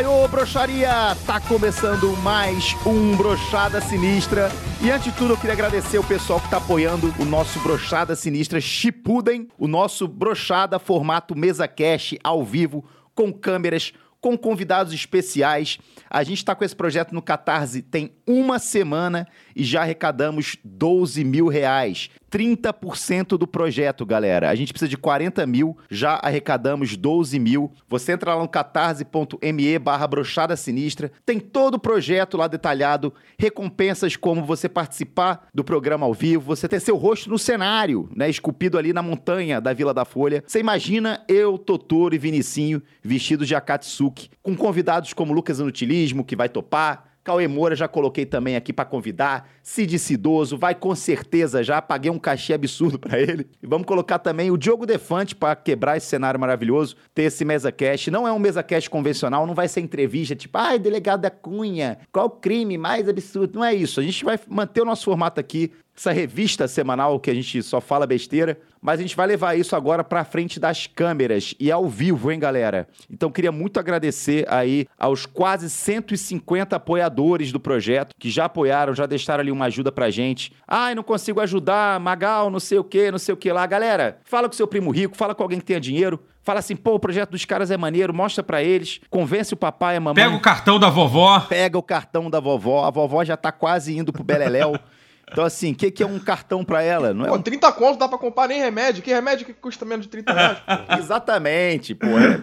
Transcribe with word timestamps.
E 0.00 0.02
vai 0.02 0.06
ô 0.06 0.26
broxaria! 0.26 1.14
Tá 1.26 1.38
começando 1.40 2.16
mais 2.22 2.74
um 2.86 3.14
Brochada 3.18 3.82
Sinistra. 3.82 4.48
E 4.82 4.90
antes 4.90 5.12
de 5.12 5.18
tudo, 5.18 5.34
eu 5.34 5.36
queria 5.36 5.52
agradecer 5.52 5.98
o 5.98 6.04
pessoal 6.04 6.40
que 6.40 6.48
tá 6.48 6.56
apoiando 6.56 7.14
o 7.18 7.24
nosso 7.26 7.60
Brochada 7.60 8.16
Sinistra 8.16 8.62
Chipuden, 8.62 9.46
o 9.58 9.68
nosso 9.68 10.08
Brochada 10.08 10.78
formato 10.78 11.36
mesa 11.36 11.68
cash 11.68 12.14
ao 12.24 12.42
vivo, 12.42 12.82
com 13.14 13.30
câmeras, 13.30 13.92
com 14.22 14.38
convidados 14.38 14.94
especiais. 14.94 15.78
A 16.08 16.22
gente 16.22 16.38
está 16.38 16.54
com 16.54 16.64
esse 16.64 16.74
projeto 16.74 17.12
no 17.12 17.20
Catarse 17.20 17.82
tem 17.82 18.14
uma 18.26 18.58
semana 18.58 19.28
e 19.54 19.64
já 19.64 19.82
arrecadamos 19.82 20.56
12 20.64 21.24
mil 21.24 21.48
reais. 21.48 22.10
30% 22.30 23.36
do 23.36 23.46
projeto, 23.46 24.06
galera. 24.06 24.48
A 24.48 24.54
gente 24.54 24.72
precisa 24.72 24.88
de 24.88 24.96
40 24.96 25.44
mil, 25.46 25.76
já 25.90 26.14
arrecadamos 26.22 26.96
12 26.96 27.38
mil. 27.38 27.72
Você 27.88 28.12
entra 28.12 28.34
lá 28.34 28.42
no 28.42 28.48
catarse.me 28.48 29.78
barra 29.78 30.06
brochada 30.06 30.56
sinistra. 30.56 31.10
Tem 31.26 31.40
todo 31.40 31.74
o 31.74 31.78
projeto 31.78 32.36
lá 32.36 32.46
detalhado, 32.46 33.12
recompensas 33.38 34.14
como 34.16 34.44
você 34.44 34.68
participar 34.68 35.48
do 35.52 35.64
programa 35.64 36.06
ao 36.06 36.14
vivo, 36.14 36.44
você 36.44 36.68
ter 36.68 36.80
seu 36.80 36.96
rosto 36.96 37.28
no 37.28 37.38
cenário, 37.38 38.08
né? 38.14 38.30
Esculpido 38.30 38.78
ali 38.78 38.92
na 38.92 39.02
montanha 39.02 39.60
da 39.60 39.72
Vila 39.72 39.92
da 39.92 40.04
Folha. 40.04 40.44
Você 40.46 40.60
imagina 40.60 41.24
eu, 41.28 41.58
Totoro 41.58 42.14
e 42.14 42.18
Vinicinho 42.18 42.80
vestidos 43.02 43.48
de 43.48 43.54
Akatsuki, 43.54 44.30
com 44.42 44.56
convidados 44.56 45.12
como 45.12 45.32
Lucas 45.32 45.58
Inutilismo, 45.58 46.24
que 46.24 46.36
vai 46.36 46.48
topar, 46.48 47.09
Cauê 47.30 47.46
Moura 47.46 47.76
já 47.76 47.86
coloquei 47.86 48.26
também 48.26 48.56
aqui 48.56 48.72
para 48.72 48.84
convidar. 48.84 49.48
Cid 49.62 49.96
Cidoso, 50.00 50.58
vai 50.58 50.74
com 50.74 50.92
certeza 50.96 51.62
já. 51.62 51.80
Paguei 51.80 52.10
um 52.10 52.18
cachê 52.18 52.54
absurdo 52.54 52.98
para 52.98 53.20
ele. 53.20 53.46
E 53.62 53.68
vamos 53.68 53.86
colocar 53.86 54.18
também 54.18 54.50
o 54.50 54.56
Diogo 54.56 54.84
Defante 54.84 55.36
para 55.36 55.54
quebrar 55.54 55.96
esse 55.96 56.06
cenário 56.06 56.40
maravilhoso. 56.40 56.96
Ter 57.14 57.22
esse 57.22 57.44
mesa 57.44 57.70
cast. 57.70 58.10
Não 58.10 58.26
é 58.26 58.32
um 58.32 58.38
mesa 58.40 58.64
cast 58.64 58.90
convencional, 58.90 59.46
não 59.46 59.54
vai 59.54 59.68
ser 59.68 59.80
entrevista 59.80 60.34
tipo, 60.34 60.58
ai, 60.58 60.76
delegado 60.76 61.20
da 61.20 61.30
Cunha, 61.30 61.98
qual 62.10 62.28
crime 62.28 62.76
mais 62.76 63.08
absurdo? 63.08 63.60
Não 63.60 63.64
é 63.64 63.72
isso. 63.72 64.00
A 64.00 64.02
gente 64.02 64.24
vai 64.24 64.36
manter 64.48 64.80
o 64.80 64.84
nosso 64.84 65.04
formato 65.04 65.38
aqui 65.38 65.70
essa 66.00 66.12
revista 66.12 66.66
semanal 66.66 67.20
que 67.20 67.30
a 67.30 67.34
gente 67.34 67.62
só 67.62 67.78
fala 67.78 68.06
besteira, 68.06 68.58
mas 68.80 68.98
a 68.98 69.02
gente 69.02 69.14
vai 69.14 69.26
levar 69.26 69.58
isso 69.58 69.76
agora 69.76 70.02
para 70.02 70.24
frente 70.24 70.58
das 70.58 70.86
câmeras 70.86 71.54
e 71.60 71.70
ao 71.70 71.86
vivo, 71.90 72.32
hein, 72.32 72.40
galera? 72.40 72.88
Então 73.10 73.30
queria 73.30 73.52
muito 73.52 73.78
agradecer 73.78 74.46
aí 74.48 74.86
aos 74.98 75.26
quase 75.26 75.68
150 75.68 76.74
apoiadores 76.74 77.52
do 77.52 77.60
projeto 77.60 78.14
que 78.18 78.30
já 78.30 78.46
apoiaram, 78.46 78.94
já 78.94 79.04
deixaram 79.04 79.42
ali 79.42 79.52
uma 79.52 79.66
ajuda 79.66 79.92
pra 79.92 80.08
gente. 80.08 80.52
Ai, 80.66 80.94
não 80.94 81.02
consigo 81.02 81.38
ajudar, 81.38 82.00
Magal, 82.00 82.48
não 82.48 82.60
sei 82.60 82.78
o 82.78 82.84
que, 82.84 83.10
não 83.10 83.18
sei 83.18 83.34
o 83.34 83.36
que 83.36 83.52
lá. 83.52 83.66
Galera, 83.66 84.20
fala 84.24 84.48
com 84.48 84.54
seu 84.54 84.66
primo 84.66 84.90
rico, 84.90 85.14
fala 85.14 85.34
com 85.34 85.42
alguém 85.42 85.58
que 85.58 85.66
tenha 85.66 85.80
dinheiro, 85.80 86.18
Fala 86.42 86.58
assim, 86.58 86.74
pô, 86.74 86.94
o 86.94 86.98
projeto 86.98 87.32
dos 87.32 87.44
caras 87.44 87.70
é 87.70 87.76
maneiro, 87.76 88.14
mostra 88.14 88.42
para 88.42 88.62
eles, 88.62 88.98
convence 89.10 89.52
o 89.52 89.56
papai 89.56 89.94
e 89.94 89.98
a 89.98 90.00
mamãe. 90.00 90.24
Pega 90.24 90.34
o 90.34 90.40
cartão 90.40 90.80
da 90.80 90.88
vovó. 90.88 91.38
Pega 91.40 91.76
o 91.76 91.82
cartão 91.82 92.30
da 92.30 92.40
vovó, 92.40 92.86
a 92.86 92.90
vovó 92.90 93.22
já 93.22 93.36
tá 93.36 93.52
quase 93.52 93.96
indo 93.96 94.10
pro 94.10 94.24
Beleléu. 94.24 94.74
Então, 95.32 95.44
assim, 95.44 95.72
o 95.72 95.74
que, 95.74 95.90
que 95.90 96.02
é 96.02 96.06
um 96.06 96.18
cartão 96.18 96.64
pra 96.64 96.82
ela? 96.82 97.14
Não 97.14 97.24
é 97.24 97.28
Pô, 97.28 97.36
um... 97.36 97.42
30 97.42 97.72
conto 97.72 97.98
dá 97.98 98.08
pra 98.08 98.18
comprar 98.18 98.48
nem 98.48 98.60
remédio. 98.60 99.02
Que 99.02 99.10
remédio 99.10 99.46
que 99.46 99.52
custa 99.52 99.84
menos 99.84 100.06
de 100.06 100.10
30 100.10 100.32
reais? 100.32 100.58
Pô? 100.58 100.94
Exatamente, 100.98 101.94
pô. 101.94 102.06
É... 102.06 102.40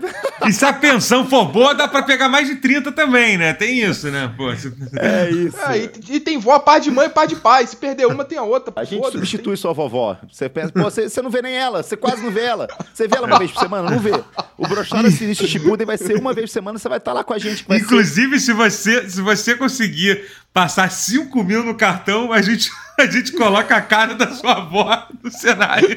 E 0.48 0.54
se 0.54 0.64
a 0.66 0.72
pensão 0.72 1.28
for 1.28 1.46
boa, 1.46 1.76
dá 1.76 1.88
pra 1.88 2.04
pegar 2.04 2.30
mais 2.30 2.48
de 2.48 2.56
30 2.56 2.92
também, 2.92 3.38
né? 3.38 3.54
Tem 3.54 3.82
isso, 3.82 4.10
né? 4.10 4.34
Pô. 4.38 4.50
É 4.50 5.30
isso. 5.30 5.58
É, 5.60 5.78
e, 5.78 6.16
e, 6.16 6.20
tem 6.20 6.38
vó, 6.38 6.58
pai 6.60 6.80
de 6.80 6.90
mãe, 6.90 7.10
pai 7.10 7.28
de 7.28 7.36
pai. 7.36 7.68
Se 7.68 7.76
perder 7.76 8.06
uma, 8.08 8.24
tem 8.24 8.38
a 8.38 8.44
outra. 8.44 8.74
A 8.76 8.84
gente 8.84 9.12
substitui 9.12 9.54
tem... 9.54 9.56
sua 9.58 9.74
vovó. 9.74 10.18
Você 10.32 10.48
pensa, 10.48 10.72
pô, 10.72 10.84
você, 10.90 11.10
você 11.10 11.22
não 11.22 11.30
vê 11.30 11.42
nem 11.42 11.56
ela, 11.56 11.84
você 11.84 11.98
quase 11.98 12.24
não 12.24 12.32
vê 12.32 12.42
ela. 12.42 12.68
Você 12.94 13.08
vê 13.08 13.18
ela 13.18 13.28
uma 13.28 13.40
vez 13.40 13.52
por 13.52 13.60
semana? 13.60 13.90
Não 13.90 14.00
vê. 14.00 14.12
O 14.58 14.68
Brochada 14.68 15.10
Sinistro 15.12 15.48
Chibuden 15.48 15.86
vai 15.86 15.98
ser 15.98 16.18
uma 16.18 16.34
vez 16.34 16.50
por 16.50 16.54
semana, 16.54 16.80
você 16.80 16.88
vai 16.88 16.98
estar 16.98 17.12
tá 17.12 17.18
lá 17.18 17.24
com 17.24 17.34
a 17.34 17.38
gente. 17.38 17.66
Inclusive, 17.70 18.40
ser... 18.40 18.46
se, 18.46 18.54
você, 18.54 19.10
se 19.10 19.22
você 19.22 19.56
conseguir 19.56 20.24
passar 20.58 20.90
5 20.90 21.44
mil 21.44 21.64
no 21.64 21.76
cartão, 21.76 22.34
a 22.34 22.42
gente, 22.42 22.72
a 23.00 23.06
gente 23.06 23.32
coloca 23.34 23.76
a 23.76 23.82
cara 23.82 24.16
da 24.16 24.32
sua 24.32 24.54
avó 24.54 25.08
no 25.24 25.30
cenário. 25.30 25.96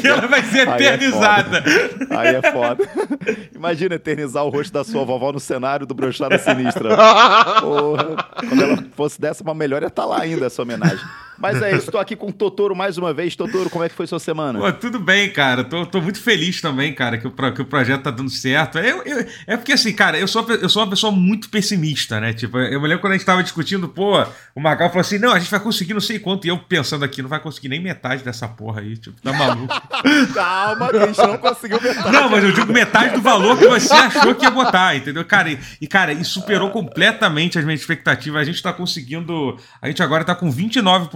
que 0.00 0.06
ela 0.06 0.28
vai 0.28 0.40
ser 0.44 0.68
eternizada. 0.68 1.64
Aí 2.10 2.28
é, 2.28 2.30
Aí 2.30 2.36
é 2.36 2.52
foda. 2.52 2.88
Imagina 3.52 3.96
eternizar 3.96 4.44
o 4.44 4.50
rosto 4.50 4.72
da 4.72 4.84
sua 4.84 5.04
vovó 5.04 5.32
no 5.32 5.40
cenário 5.40 5.84
do 5.84 5.94
Brochada 5.94 6.38
Sinistra. 6.38 6.96
Porra. 7.60 8.28
Quando 8.48 8.62
ela 8.62 8.84
fosse 8.94 9.20
dessa 9.20 9.42
uma 9.42 9.52
melhor, 9.52 9.82
ia 9.82 9.88
estar 9.88 10.02
tá 10.02 10.08
lá 10.08 10.20
ainda 10.20 10.46
essa 10.46 10.62
homenagem. 10.62 11.04
Mas 11.40 11.62
é 11.62 11.70
isso, 11.70 11.86
estou 11.90 12.00
aqui 12.00 12.14
com 12.14 12.28
o 12.28 12.32
Totoro 12.32 12.76
mais 12.76 12.98
uma 12.98 13.12
vez. 13.12 13.34
Totoro, 13.34 13.70
como 13.70 13.84
é 13.84 13.88
que 13.88 13.94
foi 13.94 14.06
sua 14.06 14.18
semana? 14.18 14.58
Pô, 14.58 14.72
tudo 14.72 14.98
bem, 14.98 15.30
cara. 15.32 15.64
Tô, 15.64 15.86
tô 15.86 16.00
muito 16.00 16.20
feliz 16.20 16.60
também, 16.60 16.94
cara, 16.94 17.18
que 17.18 17.26
o, 17.26 17.30
que 17.30 17.62
o 17.62 17.64
projeto 17.64 18.02
tá 18.02 18.10
dando 18.10 18.30
certo. 18.30 18.78
Eu, 18.78 19.02
eu, 19.04 19.26
é 19.46 19.56
porque, 19.56 19.72
assim, 19.72 19.92
cara, 19.92 20.18
eu 20.18 20.28
sou, 20.28 20.46
eu 20.50 20.68
sou 20.68 20.82
uma 20.82 20.90
pessoa 20.90 21.10
muito 21.10 21.48
pessimista, 21.48 22.20
né? 22.20 22.32
Tipo, 22.32 22.58
eu 22.58 22.80
me 22.80 22.86
lembro 22.86 23.00
quando 23.00 23.14
a 23.14 23.16
gente 23.16 23.26
tava 23.26 23.42
discutindo, 23.42 23.88
pô, 23.88 24.22
o 24.54 24.60
Magal 24.60 24.88
falou 24.88 25.00
assim: 25.00 25.18
não, 25.18 25.32
a 25.32 25.38
gente 25.38 25.50
vai 25.50 25.60
conseguir 25.60 25.94
não 25.94 26.00
sei 26.00 26.18
quanto. 26.18 26.46
E 26.46 26.48
eu 26.48 26.58
pensando 26.58 27.04
aqui, 27.04 27.22
não 27.22 27.28
vai 27.28 27.40
conseguir 27.40 27.68
nem 27.68 27.80
metade 27.80 28.22
dessa 28.22 28.46
porra 28.46 28.80
aí. 28.80 28.96
Tipo, 28.96 29.20
tá 29.22 29.32
maluco. 29.32 29.74
Calma, 30.34 30.90
a 30.90 31.06
gente 31.06 31.18
não 31.18 31.38
conseguiu 31.38 31.80
metade. 31.80 32.12
Não, 32.12 32.28
mas 32.28 32.44
eu 32.44 32.52
digo 32.52 32.72
metade 32.72 33.14
do 33.14 33.22
valor 33.22 33.58
que 33.58 33.66
você 33.66 33.92
achou 33.92 34.34
que 34.34 34.44
ia 34.44 34.50
botar, 34.50 34.96
entendeu? 34.96 35.24
Cara, 35.24 35.50
e, 35.50 35.58
e 35.80 35.86
cara, 35.86 36.12
e 36.12 36.24
superou 36.24 36.70
completamente 36.70 37.58
as 37.58 37.64
minhas 37.64 37.80
expectativas. 37.80 38.40
A 38.40 38.44
gente 38.44 38.62
tá 38.62 38.72
conseguindo. 38.72 39.56
A 39.80 39.88
gente 39.88 40.02
agora 40.02 40.24
tá 40.24 40.34
com 40.34 40.52
29%, 40.52 41.10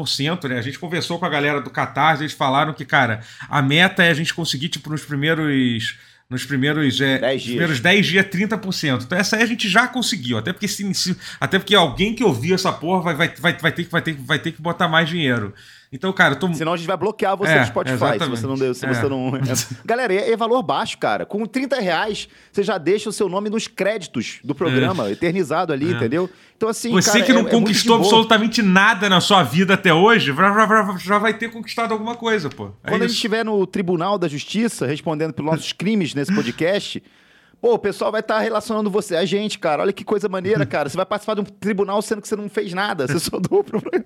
né? 0.49 0.59
A 0.59 0.63
gente 0.63 0.79
conversou 0.79 1.19
com 1.19 1.25
a 1.25 1.29
galera 1.29 1.61
do 1.61 1.71
Catar, 1.71 2.19
eles 2.21 2.33
falaram 2.33 2.73
que, 2.73 2.85
cara, 2.85 3.21
a 3.49 3.61
meta 3.61 4.03
é 4.03 4.11
a 4.11 4.15
gente 4.15 4.35
conseguir, 4.35 4.69
tipo, 4.69 4.91
nos 4.91 5.05
primeiros 5.05 5.97
nos 6.29 6.45
primeiros 6.45 7.01
é, 7.01 7.19
10 7.19 7.43
dias. 7.43 7.51
primeiros 7.51 7.81
10 7.81 8.07
dias 8.07 8.27
30%. 8.27 9.03
Então 9.05 9.19
essa 9.19 9.37
aí 9.37 9.43
a 9.43 9.47
gente 9.47 9.69
já 9.69 9.87
conseguiu, 9.87 10.39
até 10.39 10.53
porque 10.53 10.67
se, 10.67 11.17
até 11.39 11.59
porque 11.59 11.75
alguém 11.75 12.15
que 12.15 12.25
ouviu 12.25 12.55
essa 12.55 12.73
porra 12.73 13.03
vai, 13.03 13.15
vai, 13.15 13.29
vai, 13.39 13.53
vai, 13.59 13.73
ter, 13.73 13.85
vai, 13.85 14.03
ter, 14.03 14.15
vai 14.15 14.39
ter 14.39 14.53
que 14.53 14.63
botar 14.63 14.89
mais 14.89 15.09
dinheiro. 15.09 15.55
Então, 15.94 16.12
cara, 16.12 16.34
eu 16.34 16.38
tô... 16.41 16.53
Senão 16.53 16.72
a 16.72 16.77
gente 16.77 16.88
vai 16.88 16.97
bloquear 16.97 17.37
você 17.37 17.53
é, 17.53 17.60
no 17.60 17.66
Spotify 17.66 17.94
exatamente. 17.94 18.25
se 18.25 18.31
você 18.31 18.47
não 18.49 18.56
deu, 18.56 18.75
se 18.75 18.84
é. 18.84 18.93
você 18.93 19.09
não. 19.09 19.32
Galera, 19.87 20.12
é, 20.12 20.32
é, 20.32 20.37
valor 20.37 20.60
baixo, 20.60 20.99
cara. 20.99 21.25
Com 21.25 21.47
30 21.47 21.78
reais, 21.78 22.28
você 22.50 22.65
já 22.65 22.78
deixa 22.78 23.09
o 23.09 23.12
seu 23.12 23.28
nome 23.28 23.49
nos 23.49 23.69
créditos 23.69 24.41
do 24.43 24.56
programa, 24.56 25.09
é. 25.09 25.12
eternizado 25.12 25.72
ali, 25.72 25.93
é. 25.93 25.97
entendeu? 25.97 26.28
Então, 26.56 26.69
assim. 26.69 26.91
Você 26.91 27.12
cara, 27.12 27.25
que 27.25 27.33
não 27.33 27.47
é, 27.47 27.50
conquistou 27.50 27.94
absolutamente 27.94 28.60
nada 28.60 29.09
na 29.09 29.21
sua 29.21 29.44
vida 29.44 29.75
até 29.75 29.94
hoje, 29.94 30.34
já 30.99 31.19
vai 31.19 31.33
ter 31.33 31.53
conquistado 31.53 31.93
alguma 31.93 32.16
coisa, 32.16 32.50
pô. 32.50 32.71
Quando 32.83 33.03
a 33.03 33.06
gente 33.06 33.15
estiver 33.15 33.44
no 33.44 33.65
Tribunal 33.65 34.19
da 34.19 34.27
Justiça 34.27 34.87
respondendo 34.87 35.33
pelos 35.33 35.53
nossos 35.53 35.72
crimes 35.72 36.12
nesse 36.12 36.34
podcast. 36.34 37.00
Pô, 37.65 37.73
o 37.73 37.79
pessoal 37.79 38.13
vai 38.13 38.21
estar 38.21 38.35
tá 38.35 38.41
relacionando 38.41 38.91
você 38.91 39.17
a 39.17 39.25
gente, 39.25 39.59
cara. 39.59 39.81
Olha 39.81 39.91
que 39.91 40.05
coisa 40.05 40.29
maneira, 40.29 40.67
cara. 40.69 40.87
Você 40.87 40.99
vai 40.99 41.07
participar 41.07 41.33
de 41.33 41.41
um 41.41 41.45
tribunal 41.45 42.03
sendo 42.03 42.21
que 42.21 42.29
você 42.29 42.37
não 42.37 42.47
fez 42.47 42.75
nada. 42.75 43.07
Você 43.07 43.19
só 43.19 43.41
problema. 43.41 44.05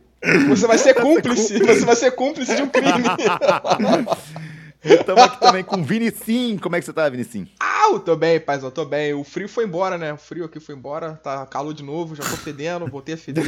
Você 0.48 0.64
vai 0.64 0.78
ser 0.78 0.94
cúmplice. 1.02 1.58
Você 1.58 1.84
vai 1.84 1.96
ser 1.96 2.12
cúmplice 2.12 2.54
de 2.54 2.62
um 2.62 2.68
crime. 2.68 3.02
Estamos 4.84 5.22
aqui 5.24 5.40
também 5.40 5.64
com 5.64 5.80
o 5.80 5.84
Vinicim. 5.84 6.56
Como 6.56 6.76
é 6.76 6.80
que 6.80 6.86
você 6.86 6.92
tá, 6.92 7.08
Vinicim? 7.08 7.48
Ah, 7.58 7.88
eu 7.90 7.98
tô 7.98 8.14
bem, 8.14 8.38
paizão, 8.38 8.70
tô 8.70 8.84
bem. 8.84 9.12
O 9.12 9.24
frio 9.24 9.48
foi 9.48 9.64
embora, 9.64 9.98
né? 9.98 10.12
O 10.12 10.16
frio 10.16 10.44
aqui 10.44 10.60
foi 10.60 10.74
embora. 10.74 11.18
Tá 11.22 11.44
calor 11.46 11.74
de 11.74 11.82
novo, 11.82 12.14
já 12.14 12.22
tô 12.22 12.36
fedendo, 12.36 12.86
voltei 12.86 13.14
a 13.14 13.18
feder. 13.18 13.44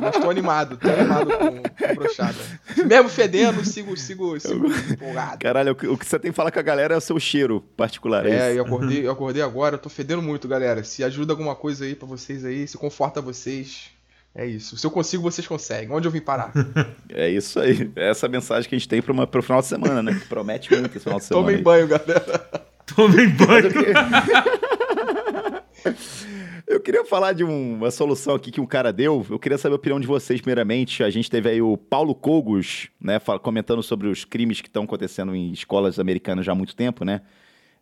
mas, 0.00 0.16
tô 0.16 0.30
animado, 0.30 0.76
tô 0.76 0.88
animado 0.88 1.30
com, 1.36 1.86
com 1.86 1.94
brochada. 1.94 2.38
Mesmo 2.86 3.08
fedendo, 3.08 3.64
sigo, 3.64 3.96
sigo, 3.96 4.38
sigo 4.38 4.66
empolgado. 4.90 5.38
Caralho, 5.38 5.72
o 5.72 5.98
que 5.98 6.06
você 6.06 6.18
tem 6.18 6.30
que 6.30 6.36
falar 6.36 6.52
com 6.52 6.60
a 6.60 6.62
galera 6.62 6.94
é 6.94 6.96
o 6.96 7.00
seu 7.00 7.18
cheiro 7.18 7.60
particular. 7.76 8.24
É, 8.24 8.52
é 8.52 8.58
eu 8.58 8.64
acordei, 8.64 9.06
eu 9.06 9.10
acordei 9.10 9.42
agora, 9.42 9.74
eu 9.74 9.80
tô 9.80 9.88
fedendo 9.88 10.22
muito, 10.22 10.46
galera. 10.46 10.84
Se 10.84 11.02
ajuda 11.02 11.32
alguma 11.32 11.56
coisa 11.56 11.84
aí 11.84 11.94
pra 11.94 12.06
vocês 12.06 12.44
aí, 12.44 12.68
se 12.68 12.78
conforta 12.78 13.20
vocês. 13.20 13.90
É 14.34 14.46
isso. 14.46 14.76
Se 14.76 14.86
eu 14.86 14.90
consigo, 14.90 15.22
vocês 15.22 15.46
conseguem. 15.46 15.90
Onde 15.90 16.06
eu 16.06 16.12
vim 16.12 16.20
parar? 16.20 16.52
é 17.10 17.28
isso 17.28 17.58
aí. 17.58 17.90
É 17.96 18.10
essa 18.10 18.28
mensagem 18.28 18.68
que 18.68 18.74
a 18.74 18.78
gente 18.78 18.88
tem 18.88 19.02
para 19.02 19.12
o 19.12 19.42
final 19.42 19.60
de 19.60 19.66
semana, 19.66 20.02
né? 20.02 20.14
Que 20.14 20.26
promete 20.26 20.72
muito 20.72 20.96
esse 20.96 21.04
final 21.04 21.18
de 21.18 21.24
semana. 21.24 21.46
Tomem 21.46 21.62
banho, 21.62 21.88
galera. 21.88 22.38
Tomem 22.94 23.28
banho. 23.28 23.70
Eu 26.66 26.78
queria 26.78 27.04
falar 27.04 27.32
de 27.32 27.42
uma 27.42 27.90
solução 27.90 28.36
aqui 28.36 28.52
que 28.52 28.60
um 28.60 28.66
cara 28.66 28.92
deu. 28.92 29.26
Eu 29.28 29.40
queria 29.40 29.58
saber 29.58 29.72
a 29.72 29.76
opinião 29.76 29.98
de 29.98 30.06
vocês, 30.06 30.40
primeiramente. 30.40 31.02
A 31.02 31.10
gente 31.10 31.28
teve 31.28 31.48
aí 31.48 31.60
o 31.60 31.76
Paulo 31.76 32.14
Cogos, 32.14 32.88
né, 33.00 33.18
comentando 33.42 33.82
sobre 33.82 34.06
os 34.06 34.24
crimes 34.24 34.60
que 34.60 34.68
estão 34.68 34.84
acontecendo 34.84 35.34
em 35.34 35.50
escolas 35.50 35.98
americanas 35.98 36.46
já 36.46 36.52
há 36.52 36.54
muito 36.54 36.76
tempo, 36.76 37.04
né? 37.04 37.22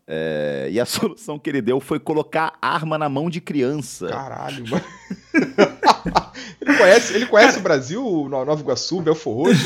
É, 0.06 0.69
e 0.71 0.81
a 0.81 0.87
solução 0.87 1.39
que 1.39 1.50
ele 1.50 1.61
deu 1.61 1.81
foi 1.81 2.00
colocar 2.00 2.56
arma 2.62 2.97
na 2.97 3.11
mão 3.11 3.29
de 3.29 3.43
criança. 3.43 4.09
Caralho, 4.09 4.65
mano. 4.67 4.85
Ele 6.61 6.76
conhece, 6.76 7.14
ele 7.14 7.26
conhece 7.26 7.58
o 7.58 7.62
Brasil, 7.62 8.26
Nova 8.29 8.61
Iguaçu, 8.61 9.00
Belfor 9.00 9.35
Roxo. 9.35 9.64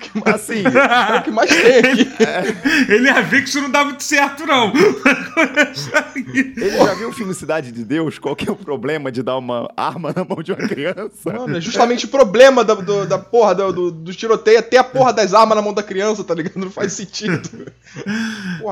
que 0.00 0.18
mais, 0.18 0.34
assim, 0.34 0.62
é 0.64 1.18
o 1.18 1.22
que 1.22 1.30
mais 1.30 1.50
tem 1.50 1.78
aqui. 1.78 2.08
É, 2.22 2.94
ele 2.94 3.06
ia 3.06 3.22
ver 3.22 3.42
que 3.42 3.48
isso 3.48 3.60
não 3.60 3.70
dá 3.70 3.84
muito 3.84 4.02
certo, 4.02 4.46
não. 4.46 4.72
ele 4.76 6.70
já 6.76 6.94
viu 6.94 7.08
o 7.08 7.12
filme 7.12 7.34
Cidade 7.34 7.70
de 7.72 7.84
Deus? 7.84 8.18
Qual 8.18 8.34
que 8.34 8.48
é 8.48 8.52
o 8.52 8.56
problema 8.56 9.12
de 9.12 9.22
dar 9.22 9.36
uma 9.36 9.70
arma 9.76 10.12
na 10.14 10.24
mão 10.24 10.42
de 10.42 10.52
uma 10.52 10.68
criança? 10.68 11.32
Mano, 11.32 11.56
é 11.56 11.60
justamente 11.60 12.06
o 12.06 12.08
problema 12.08 12.64
da, 12.64 12.74
do, 12.74 13.06
da 13.06 13.18
porra 13.18 13.54
do, 13.54 13.72
do, 13.72 13.90
do 13.90 14.14
tiroteio 14.14 14.58
até 14.58 14.78
a 14.78 14.84
porra 14.84 15.12
das 15.12 15.34
armas 15.34 15.56
na 15.56 15.62
mão 15.62 15.72
da 15.72 15.82
criança, 15.82 16.24
tá 16.24 16.34
ligado? 16.34 16.56
Não 16.56 16.70
faz 16.70 16.92
sentido. 16.92 17.72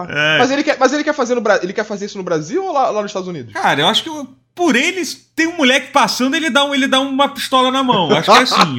É. 0.09 0.39
Mas, 0.39 0.51
ele 0.51 0.63
quer, 0.63 0.77
mas 0.79 0.93
ele 0.93 1.05
quer 1.05 1.15
fazer 1.15 1.35
no 1.35 1.43
ele 1.63 1.73
quer 1.73 1.85
fazer 1.85 2.07
isso 2.07 2.19
no 2.19 2.25
Brasil 2.25 2.65
ou 2.65 2.73
lá, 2.73 2.91
lá 2.91 3.03
nos 3.03 3.11
Estados 3.11 3.29
Unidos? 3.29 3.53
Cara, 3.53 3.81
eu 3.81 3.87
acho 3.87 4.03
que 4.03 4.11
por 4.57 4.75
eles 4.75 5.31
tem 5.37 5.47
um 5.47 5.57
moleque 5.59 5.93
passando, 5.93 6.35
ele 6.35 6.49
dá, 6.49 6.65
um, 6.65 6.75
ele 6.75 6.89
dá 6.89 6.99
uma 6.99 7.29
pistola 7.29 7.71
na 7.71 7.85
mão. 7.85 8.11
Acho 8.11 8.33
que 8.33 8.39
é 8.39 8.43
assim. 8.43 8.79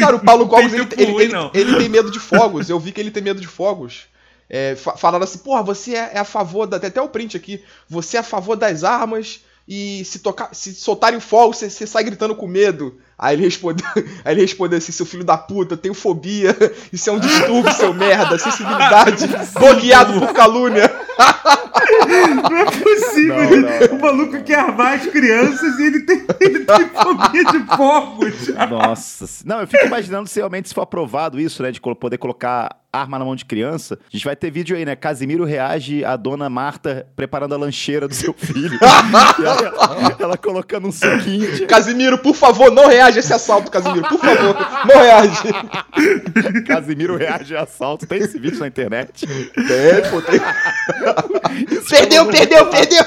Cara, 0.00 0.16
o 0.16 0.20
Paulo 0.20 0.48
Cogos, 0.48 0.72
ele, 0.72 0.88
ele, 0.96 1.12
ele, 1.22 1.50
ele, 1.52 1.76
tem 1.76 1.88
medo 1.90 2.10
de 2.10 2.18
fogos. 2.18 2.70
Eu 2.70 2.80
vi 2.80 2.90
que 2.90 3.00
ele 3.00 3.10
tem 3.10 3.22
medo 3.22 3.40
de 3.40 3.46
fogos. 3.46 4.04
É, 4.48 4.74
falaram 4.74 5.24
assim, 5.24 5.38
porra, 5.38 5.62
você 5.62 5.94
é, 5.94 6.12
é 6.14 6.18
a 6.18 6.24
favor 6.24 6.66
da. 6.66 6.80
Tem 6.80 6.88
até 6.88 7.02
o 7.02 7.08
print 7.08 7.36
aqui. 7.36 7.62
Você 7.88 8.16
é 8.16 8.20
a 8.20 8.24
favor 8.24 8.56
das 8.56 8.82
armas 8.82 9.40
e 9.66 10.04
se 10.04 10.18
tocar, 10.18 10.50
se 10.52 10.74
soltarem 10.74 11.20
fogo, 11.20 11.54
você, 11.54 11.70
você 11.70 11.86
sai 11.86 12.02
gritando 12.04 12.34
com 12.34 12.46
medo. 12.46 12.98
Aí 13.16 13.36
ele 13.36 13.44
respondeu, 13.44 13.86
aí 14.24 14.34
ele 14.34 14.40
respondeu 14.40 14.78
assim, 14.78 14.90
seu 14.90 15.06
filho 15.06 15.24
da 15.24 15.38
puta, 15.38 15.74
eu 15.74 15.78
tenho 15.78 15.94
fobia, 15.94 16.56
isso 16.92 17.08
é 17.08 17.12
um 17.12 17.20
distúrbio, 17.20 17.72
seu 17.74 17.94
merda, 17.94 18.36
sensibilidade, 18.40 19.26
bloqueado 19.52 20.18
por 20.18 20.32
calúnia. 20.32 20.90
Não 22.50 22.56
é 22.56 22.64
possível, 22.64 23.36
não, 23.36 23.60
não. 23.60 23.96
o 23.96 24.00
maluco 24.00 24.42
quer 24.42 24.58
armar 24.58 24.94
as 24.94 25.06
crianças 25.06 25.78
e 25.78 25.82
ele 25.82 26.00
tem, 26.00 26.24
ele 26.40 26.64
tem 26.64 26.88
fobia 26.88 27.44
de 27.44 27.76
fogos. 27.76 28.48
Nossa, 28.70 29.26
não, 29.44 29.60
eu 29.60 29.66
fico 29.66 29.86
imaginando 29.86 30.28
se 30.28 30.38
realmente 30.38 30.68
se 30.68 30.74
for 30.74 30.82
aprovado 30.82 31.40
isso, 31.40 31.62
né, 31.62 31.70
de 31.70 31.80
poder 31.80 32.18
colocar 32.18 32.82
arma 32.92 33.18
na 33.18 33.24
mão 33.24 33.34
de 33.34 33.44
criança. 33.44 33.98
A 34.06 34.10
gente 34.10 34.24
vai 34.24 34.36
ter 34.36 34.50
vídeo 34.50 34.76
aí, 34.76 34.84
né? 34.84 34.94
Casimiro 34.94 35.44
reage 35.44 36.04
a 36.04 36.14
dona 36.14 36.50
Marta 36.50 37.06
preparando 37.16 37.54
a 37.54 37.58
lancheira 37.58 38.06
do 38.06 38.14
seu 38.14 38.34
filho. 38.34 38.78
ela, 39.40 40.16
ela, 40.18 40.36
colocando 40.36 40.88
um 40.88 40.92
suquinho. 40.92 41.50
De... 41.52 41.64
Casimiro, 41.64 42.18
por 42.18 42.34
favor, 42.34 42.70
não 42.70 42.86
reage 42.88 43.18
a 43.18 43.20
esse 43.20 43.32
assalto, 43.32 43.70
Casimiro. 43.70 44.06
Por 44.06 44.18
favor, 44.18 44.54
não 44.86 45.00
reage. 45.00 46.62
Casimiro 46.66 47.16
reage 47.16 47.56
a 47.56 47.62
assalto. 47.62 48.06
Tem 48.06 48.18
esse 48.18 48.38
vídeo 48.38 48.58
na 48.58 48.66
internet? 48.66 49.26
Tem, 49.26 50.10
pô, 50.10 50.20
tem. 50.20 50.38
perdeu, 51.88 52.26
perdeu, 52.26 52.66
perdeu. 52.66 53.04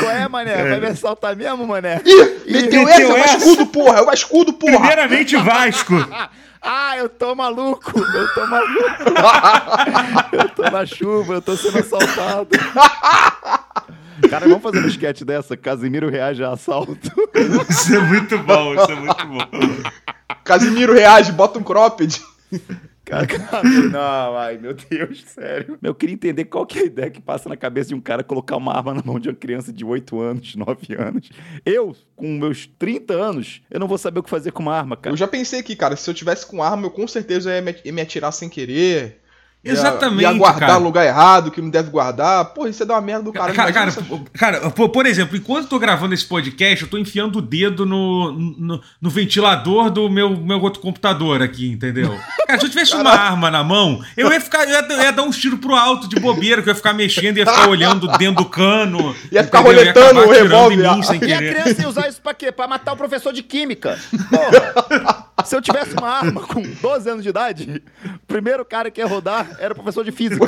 Qual 0.00 0.10
é, 0.10 0.28
mané? 0.28 0.52
É. 0.52 0.70
Vai 0.70 0.80
me 0.80 0.86
assaltar 0.86 1.36
mesmo, 1.36 1.66
mané? 1.66 2.00
Ih, 2.04 2.52
meteu, 2.52 2.84
meteu 2.84 3.16
essa, 3.16 3.34
é 3.34 3.36
o 3.36 3.38
escudo, 3.38 3.66
porra, 3.66 3.98
é 3.98 4.02
o 4.02 4.12
escudo, 4.12 4.52
porra. 4.52 4.78
Primeiramente 4.78 5.36
Vasco. 5.36 5.94
Ah, 6.60 6.96
eu 6.96 7.08
tô 7.08 7.36
maluco! 7.36 7.92
Eu 7.96 8.34
tô 8.34 8.46
maluco! 8.46 8.82
eu 10.34 10.48
tô 10.48 10.62
na 10.64 10.84
chuva, 10.84 11.34
eu 11.34 11.40
tô 11.40 11.56
sendo 11.56 11.78
assaltado. 11.78 12.48
Cara, 14.28 14.48
vamos 14.48 14.62
fazer 14.62 14.84
um 14.84 14.88
sketch 14.88 15.22
dessa. 15.22 15.56
Casimiro 15.56 16.10
reage 16.10 16.42
a 16.42 16.50
assalto. 16.50 17.12
Isso 17.70 17.94
é 17.94 18.00
muito 18.00 18.36
bom, 18.38 18.74
isso 18.74 18.90
é 18.90 18.94
muito 18.96 19.26
bom. 19.26 19.38
Casimiro 20.42 20.92
reage, 20.92 21.30
bota 21.30 21.60
um 21.60 21.62
cropped. 21.62 22.20
Não, 23.90 24.36
ai, 24.36 24.58
meu 24.58 24.74
Deus, 24.74 25.24
sério. 25.26 25.78
Eu 25.82 25.94
queria 25.94 26.14
entender 26.14 26.44
qual 26.44 26.66
que 26.66 26.78
é 26.78 26.82
a 26.82 26.86
ideia 26.86 27.10
que 27.10 27.20
passa 27.20 27.48
na 27.48 27.56
cabeça 27.56 27.88
de 27.88 27.94
um 27.94 28.00
cara 28.00 28.22
colocar 28.22 28.56
uma 28.56 28.74
arma 28.74 28.94
na 28.94 29.02
mão 29.02 29.18
de 29.18 29.28
uma 29.28 29.34
criança 29.34 29.72
de 29.72 29.84
8 29.84 30.20
anos, 30.20 30.54
9 30.56 30.94
anos. 30.94 31.30
Eu, 31.64 31.96
com 32.14 32.28
meus 32.38 32.66
30 32.78 33.14
anos, 33.14 33.62
eu 33.70 33.80
não 33.80 33.88
vou 33.88 33.98
saber 33.98 34.20
o 34.20 34.22
que 34.22 34.30
fazer 34.30 34.52
com 34.52 34.62
uma 34.62 34.74
arma, 34.74 34.96
cara. 34.96 35.12
Eu 35.12 35.16
já 35.16 35.28
pensei 35.28 35.60
aqui, 35.60 35.74
cara, 35.74 35.96
se 35.96 36.08
eu 36.08 36.14
tivesse 36.14 36.46
com 36.46 36.62
arma, 36.62 36.86
eu 36.86 36.90
com 36.90 37.06
certeza 37.06 37.50
ia 37.52 37.92
me 37.92 38.00
atirar 38.02 38.32
sem 38.32 38.48
querer. 38.48 39.20
Exatamente. 39.64 40.22
Ia, 40.22 40.32
guardar 40.32 40.68
cara. 40.68 40.78
no 40.78 40.84
lugar 40.84 41.04
errado, 41.04 41.50
que 41.50 41.60
não 41.60 41.68
deve 41.68 41.90
guardar. 41.90 42.44
Pô, 42.46 42.66
isso 42.66 42.82
é 42.82 42.86
dar 42.86 42.94
uma 42.94 43.00
merda 43.00 43.24
do 43.24 43.32
cara. 43.32 43.52
Cara, 43.52 43.72
cara, 43.72 43.92
cara 44.32 44.70
por, 44.70 44.88
por, 44.90 45.04
exemplo, 45.04 45.36
enquanto 45.36 45.64
eu 45.64 45.68
tô 45.68 45.78
gravando 45.78 46.14
esse 46.14 46.24
podcast, 46.24 46.84
eu 46.84 46.90
tô 46.90 46.96
enfiando 46.96 47.38
o 47.40 47.42
dedo 47.42 47.84
no, 47.84 48.32
no, 48.32 48.80
no 49.00 49.10
ventilador 49.10 49.90
do 49.90 50.08
meu, 50.08 50.30
meu 50.30 50.60
outro 50.60 50.80
computador 50.80 51.42
aqui, 51.42 51.70
entendeu? 51.70 52.18
Cara, 52.46 52.60
se 52.60 52.66
eu 52.66 52.70
tivesse 52.70 52.94
uma 52.94 53.10
arma 53.10 53.50
na 53.50 53.64
mão, 53.64 54.00
eu 54.16 54.32
ia 54.32 54.40
ficar. 54.40 54.64
Eu 54.64 54.70
ia, 54.70 54.86
eu 54.88 55.02
ia, 55.02 55.12
dar 55.12 55.22
uns 55.22 55.36
tiros 55.36 55.58
pro 55.58 55.74
alto 55.74 56.08
de 56.08 56.20
bobeira, 56.20 56.62
que 56.62 56.68
eu 56.68 56.72
ia 56.72 56.76
ficar 56.76 56.92
mexendo, 56.92 57.38
ia 57.38 57.46
ficar 57.46 57.68
olhando 57.68 58.06
dentro 58.16 58.44
do 58.44 58.48
cano. 58.48 59.14
Ia 59.30 59.44
ficar 59.44 59.60
roletando 59.60 60.20
o 60.20 60.30
revólver. 60.30 60.78
E 61.26 61.32
a 61.32 61.38
criança 61.38 61.82
ia 61.82 61.88
usar 61.88 62.08
isso 62.08 62.20
pra 62.20 62.32
quê? 62.32 62.50
Pra 62.50 62.66
matar 62.66 62.92
o 62.92 62.96
professor 62.96 63.32
de 63.32 63.42
química. 63.42 63.98
Porra. 64.30 65.27
Se 65.44 65.54
eu 65.56 65.62
tivesse 65.62 65.94
uma 65.94 66.08
arma 66.08 66.40
com 66.42 66.62
12 66.62 67.10
anos 67.10 67.22
de 67.22 67.28
idade, 67.28 67.82
o 68.04 68.26
primeiro 68.26 68.64
cara 68.64 68.90
que 68.90 69.00
ia 69.00 69.06
rodar 69.06 69.48
era 69.58 69.72
o 69.72 69.76
professor 69.76 70.04
de 70.04 70.10
física. 70.10 70.46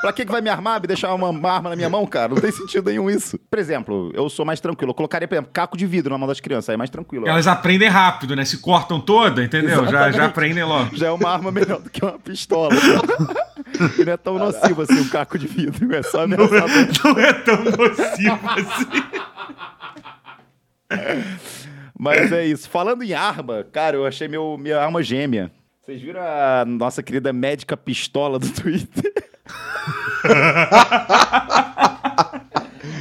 pra 0.00 0.12
que, 0.12 0.24
que 0.24 0.30
vai 0.30 0.40
me 0.40 0.48
armar, 0.48 0.80
me 0.80 0.86
deixar 0.86 1.12
uma, 1.14 1.28
uma, 1.28 1.50
arma 1.50 1.70
na 1.70 1.76
minha 1.76 1.90
mão, 1.90 2.06
cara? 2.06 2.34
Não 2.34 2.40
tem 2.40 2.52
sentido 2.52 2.88
nenhum 2.88 3.10
isso. 3.10 3.38
Por 3.50 3.58
exemplo, 3.58 4.12
eu 4.14 4.28
sou 4.28 4.44
mais 4.44 4.60
tranquilo. 4.60 4.90
Eu 4.90 4.94
colocaria, 4.94 5.26
por 5.26 5.34
exemplo, 5.34 5.50
caco 5.52 5.76
de 5.76 5.86
vidro 5.86 6.10
na 6.12 6.18
mão 6.18 6.28
das 6.28 6.40
crianças, 6.40 6.68
aí 6.70 6.74
é 6.74 6.76
mais 6.76 6.90
tranquilo. 6.90 7.26
Elas 7.26 7.46
aprendem 7.46 7.88
rápido, 7.88 8.36
né? 8.36 8.44
Se 8.44 8.58
cortam 8.58 9.00
toda, 9.00 9.42
entendeu? 9.42 9.86
Já, 9.88 10.10
já 10.10 10.26
aprendem 10.26 10.64
logo. 10.64 10.96
Já 10.96 11.08
é 11.08 11.10
uma 11.10 11.28
arma 11.28 11.50
melhor 11.50 11.80
do 11.80 11.90
que 11.90 12.04
uma 12.04 12.18
pistola. 12.18 12.74
e 13.98 14.04
não 14.04 14.12
é 14.12 14.16
tão 14.16 14.38
nocivo 14.38 14.82
assim 14.82 15.00
um 15.00 15.08
caco 15.08 15.38
de 15.38 15.46
vidro. 15.46 15.94
É 15.94 16.02
só 16.02 16.22
ameaçar. 16.22 16.68
Não 16.68 16.76
é, 16.76 16.88
não 17.04 17.18
é 17.18 17.32
tão 17.32 17.64
nocivo 17.64 18.40
assim. 18.50 18.86
Mas 22.00 22.32
é 22.32 22.46
isso. 22.46 22.66
Falando 22.70 23.02
em 23.02 23.12
arma, 23.12 23.62
cara, 23.70 23.94
eu 23.94 24.06
achei 24.06 24.26
meu, 24.26 24.56
minha 24.56 24.80
arma 24.80 25.02
gêmea. 25.02 25.52
Vocês 25.84 26.00
viram 26.00 26.22
a 26.22 26.64
nossa 26.66 27.02
querida 27.02 27.30
médica 27.30 27.76
pistola 27.76 28.38
do 28.38 28.48
Twitter? 28.54 29.12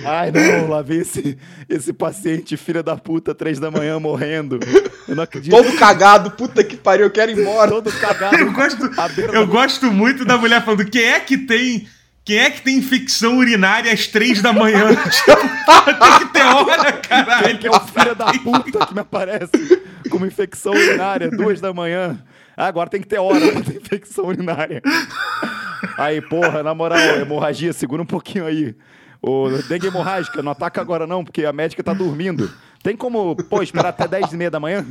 Ai, 0.06 0.32
não, 0.32 0.68
lá 0.68 0.82
vem 0.82 1.00
esse, 1.00 1.38
esse 1.70 1.94
paciente, 1.94 2.58
filha 2.58 2.84
da 2.84 2.98
puta, 2.98 3.34
três 3.34 3.58
da 3.58 3.72
manhã 3.72 3.98
morrendo. 4.02 4.60
Eu 5.08 5.16
não 5.16 5.24
acredito. 5.24 5.56
Todo 5.56 5.78
cagado, 5.78 6.32
puta 6.32 6.62
que 6.62 6.76
pariu, 6.76 7.06
eu 7.06 7.12
quero 7.12 7.32
ir 7.32 7.40
embora. 7.40 7.72
Todo 7.72 7.90
cagado. 7.94 8.36
Eu 8.36 8.52
gosto, 8.52 8.92
eu 9.34 9.48
gosto 9.48 9.92
muito 9.94 10.26
da 10.26 10.38
mulher 10.38 10.66
falando: 10.66 10.84
quem 10.90 11.06
é 11.06 11.22
que 11.22 11.38
tem 11.38 11.88
quem 12.30 12.38
é 12.38 12.52
que 12.52 12.62
tem 12.62 12.78
infecção 12.78 13.40
urinária 13.40 13.92
às 13.92 14.06
três 14.06 14.40
da 14.40 14.54
manhã? 14.54 14.90
tem 14.94 16.20
que 16.20 16.32
ter 16.32 16.44
hora, 16.44 16.94
caralho. 16.94 17.48
Quem 17.48 17.58
que 17.58 17.68
é 17.68 17.72
o 17.72 17.80
filho 17.80 18.14
da 18.14 18.26
puta 18.32 18.86
que 18.86 18.94
me 18.94 19.00
aparece 19.00 19.82
com 20.12 20.18
uma 20.18 20.28
infecção 20.28 20.72
urinária 20.72 21.32
duas 21.32 21.60
da 21.60 21.74
manhã? 21.74 22.24
Ah, 22.56 22.68
agora 22.68 22.88
tem 22.88 23.02
que 23.02 23.08
ter 23.08 23.18
hora 23.18 23.52
pra 23.52 23.62
ter 23.62 23.78
infecção 23.78 24.26
urinária. 24.26 24.80
Aí, 25.98 26.22
porra, 26.22 26.62
na 26.62 26.76
moral, 26.76 27.00
hemorragia, 27.00 27.74
segura 27.74 28.04
um 28.04 28.06
pouquinho 28.06 28.46
aí. 28.46 28.76
O 29.20 29.50
dengue 29.68 29.88
hemorrágica, 29.88 30.44
não 30.44 30.52
ataca 30.52 30.80
agora 30.80 31.08
não, 31.08 31.26
porque 31.26 31.46
a 31.46 31.52
médica 31.52 31.84
tá 31.84 31.94
dormindo. 31.94 32.54
Tem 32.84 32.96
como, 32.96 33.36
pô, 33.36 33.64
esperar 33.64 33.90
até 33.90 34.08
10 34.08 34.34
e 34.34 34.38
meia 34.38 34.52
da 34.52 34.60
manhã? 34.60 34.86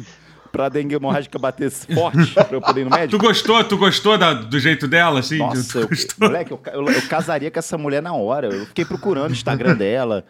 Pra 0.50 0.69
dengue 0.69 0.95
hemorrágica 0.95 1.38
bater 1.38 1.71
forte 1.71 2.35
pra 2.35 2.49
eu 2.50 2.61
poder 2.61 2.81
ir 2.83 2.85
no 2.85 2.90
médico. 2.90 3.19
Tu 3.19 3.26
gostou? 3.26 3.62
Tu 3.64 3.76
gostou 3.76 4.19
da, 4.19 4.33
do 4.33 4.59
jeito 4.59 4.87
dela, 4.87 5.21
assim? 5.21 5.38
Nossa, 5.38 5.81
eu, 5.81 5.88
moleque, 6.19 6.50
eu, 6.52 6.61
eu, 6.73 6.88
eu, 6.88 7.02
casaria 7.09 7.50
com 7.50 7.59
essa 7.59 7.76
mulher 7.78 8.02
na 8.02 8.12
hora. 8.12 8.49
Eu 8.49 8.67
fiquei 8.67 8.85
procurando 8.85 9.31
o 9.31 9.33
Instagram 9.35 9.76
dela. 9.76 10.25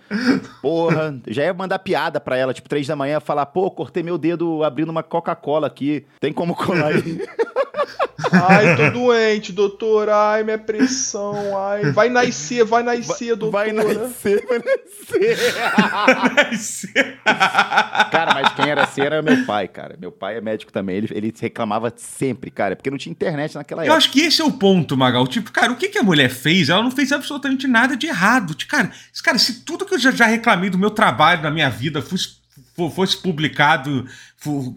Porra, 0.60 1.18
já 1.26 1.44
ia 1.44 1.54
mandar 1.54 1.78
piada 1.78 2.20
pra 2.20 2.36
ela, 2.36 2.52
tipo, 2.52 2.68
três 2.68 2.86
da 2.86 2.96
manhã, 2.96 3.20
falar, 3.20 3.46
pô, 3.46 3.70
cortei 3.70 4.02
meu 4.02 4.18
dedo 4.18 4.62
abrindo 4.64 4.90
uma 4.90 5.02
Coca-Cola 5.02 5.66
aqui. 5.66 6.06
Tem 6.20 6.32
como 6.32 6.54
colar 6.54 6.88
aí? 6.88 7.22
Ai, 8.32 8.76
tô 8.76 8.90
doente, 8.90 9.52
doutor. 9.52 10.08
Ai, 10.08 10.42
minha 10.42 10.58
pressão. 10.58 11.56
Ai, 11.56 11.92
vai 11.92 12.08
nascer, 12.08 12.64
vai 12.64 12.82
nascer, 12.82 13.36
doutor. 13.36 13.52
Vai 13.52 13.72
nascer, 13.72 14.44
vai 14.46 14.58
nascer. 14.58 15.54
nascer. 16.34 17.18
cara, 17.24 18.34
mas 18.34 18.52
quem 18.54 18.68
era 18.68 18.86
ser 18.86 19.06
era 19.06 19.22
meu 19.22 19.44
pai, 19.44 19.68
cara. 19.68 19.96
Meu 20.00 20.10
pai 20.10 20.36
é 20.36 20.40
médico 20.40 20.72
também. 20.72 20.96
Ele, 20.96 21.08
ele 21.12 21.34
reclamava 21.38 21.92
sempre, 21.96 22.50
cara, 22.50 22.74
porque 22.74 22.90
não 22.90 22.98
tinha 22.98 23.12
internet 23.12 23.54
naquela 23.54 23.82
época. 23.82 23.92
Eu 23.92 23.96
acho 23.96 24.10
que 24.10 24.20
esse 24.20 24.42
é 24.42 24.44
o 24.44 24.52
ponto, 24.52 24.96
Magal. 24.96 25.26
Tipo, 25.26 25.52
cara, 25.52 25.72
o 25.72 25.76
que, 25.76 25.88
que 25.88 25.98
a 25.98 26.02
mulher 26.02 26.28
fez? 26.28 26.68
Ela 26.68 26.82
não 26.82 26.90
fez 26.90 27.12
absolutamente 27.12 27.66
nada 27.66 27.96
de 27.96 28.06
errado. 28.06 28.56
Cara, 28.66 28.90
cara 29.22 29.38
se 29.38 29.64
tudo 29.64 29.86
que 29.86 29.94
eu 29.94 29.98
já, 29.98 30.10
já 30.10 30.26
reclamei 30.26 30.70
do 30.70 30.78
meu 30.78 30.90
trabalho, 30.90 31.42
da 31.42 31.50
minha 31.50 31.70
vida, 31.70 32.02
fosse 32.02 32.38
fosse 32.90 33.16
publicado 33.16 34.06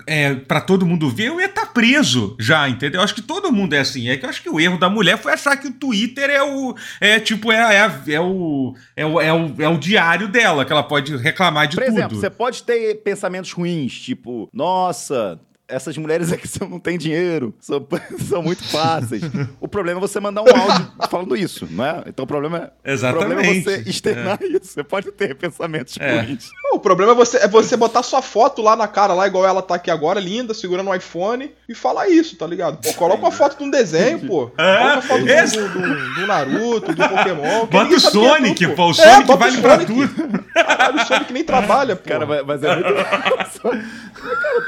é, 0.08 0.34
para 0.34 0.60
todo 0.60 0.86
mundo 0.86 1.10
ver, 1.10 1.28
eu 1.28 1.40
ia 1.40 1.46
estar 1.46 1.68
tá 1.68 1.72
preso 1.72 2.36
já, 2.40 2.68
entendeu? 2.68 3.02
Acho 3.02 3.14
que 3.14 3.22
todo 3.22 3.52
mundo 3.52 3.74
é 3.74 3.80
assim. 3.80 4.10
É 4.10 4.18
que 4.18 4.26
eu 4.26 4.30
acho 4.30 4.42
que 4.42 4.50
o 4.50 4.60
erro 4.60 4.80
da 4.80 4.90
mulher 4.90 5.18
foi 5.18 5.34
achar 5.34 5.56
que 5.58 5.68
o 5.68 5.74
Twitter 5.74 6.30
é 6.30 6.42
o. 6.42 6.76
É 7.00 7.20
tipo, 7.20 7.52
é, 7.52 7.76
é, 7.76 8.14
é, 8.14 8.20
o, 8.20 8.76
é, 8.96 9.06
o, 9.06 9.22
é, 9.22 9.34
o, 9.34 9.56
é 9.60 9.68
o 9.68 9.78
diário 9.78 10.28
dela, 10.28 10.66
que 10.66 10.72
ela 10.72 10.84
pode 10.84 11.16
reclamar 11.18 11.68
de 11.68 11.76
Por 11.76 11.84
tudo. 11.84 11.94
Por 11.94 12.00
exemplo, 12.00 12.20
você 12.20 12.30
pode 12.30 12.64
ter 12.64 12.96
pensamentos 13.04 13.52
ruins, 13.52 13.94
tipo, 14.00 14.50
nossa, 14.52 15.40
essas 15.72 15.98
mulheres 15.98 16.32
aqui 16.32 16.48
não 16.70 16.80
têm 16.80 16.98
dinheiro, 16.98 17.56
são, 17.60 17.86
são 18.28 18.44
muito 18.44 18.64
fáceis. 18.64 19.24
o 19.60 19.68
problema 19.68 20.00
é 20.00 20.02
você 20.02 20.20
mandar 20.20 20.42
um 20.42 20.48
áudio 20.48 20.92
falando 21.10 21.36
isso, 21.36 21.68
não 21.72 21.86
é? 21.86 22.04
Então 22.08 22.24
o 22.24 22.28
problema 22.28 22.72
é, 22.84 22.92
Exatamente. 22.92 23.26
O 23.26 23.36
problema 23.36 23.58
é 23.58 23.62
você 23.62 23.90
externar 23.90 24.40
é. 24.42 24.46
isso. 24.48 24.66
Você 24.66 24.84
pode 24.84 25.12
ter 25.12 25.36
pensamentos 25.36 25.98
é. 26.00 26.22
ruins. 26.22 26.50
O 26.72 26.80
problema 26.80 27.12
é 27.12 27.16
você, 27.16 27.38
é 27.38 27.48
você 27.48 27.76
botar 27.76 28.02
sua 28.02 28.22
foto 28.22 28.62
lá 28.62 28.76
na 28.76 28.88
cara, 28.88 29.14
lá 29.14 29.28
igual 29.28 29.46
ela 29.46 29.62
tá 29.62 29.76
aqui 29.76 29.92
agora, 29.92 30.20
linda, 30.20 30.54
segurando 30.54 30.88
o 30.88 30.92
um 30.92 30.96
iPhone, 30.96 31.52
e 31.68 31.76
falar 31.76 32.10
isso, 32.10 32.38
tá 32.38 32.48
ligado? 32.48 32.78
Pô, 32.78 32.94
coloca 32.94 33.22
uma 33.22 33.32
foto 33.32 33.58
de 33.58 33.64
um 33.64 33.70
desenho, 33.70 34.20
pô. 34.20 34.52
É, 34.58 34.78
coloca 34.78 34.98
a 34.98 35.02
foto 35.02 35.28
esse... 35.28 35.58
do, 35.58 35.70
do, 35.70 36.14
do, 36.16 36.28
Naruto, 36.28 36.94
do 36.94 37.10
Pokémon. 37.10 37.66
Bota 37.66 37.96
o 37.96 38.00
Sonic, 38.00 38.68
pô. 38.70 38.90
O 38.90 38.94
Sonic 38.94 39.32
é, 39.32 39.36
vale 39.36 39.58
pra 39.62 39.78
tudo. 39.80 40.46
Caralho, 40.54 41.02
o 41.02 41.06
Sonic 41.06 41.34
nem 41.34 41.44
trabalha, 41.44 41.96
pô. 41.96 42.10
Cara, 42.10 42.26
mas 42.46 42.64
é 42.64 42.76
muito. 42.76 42.92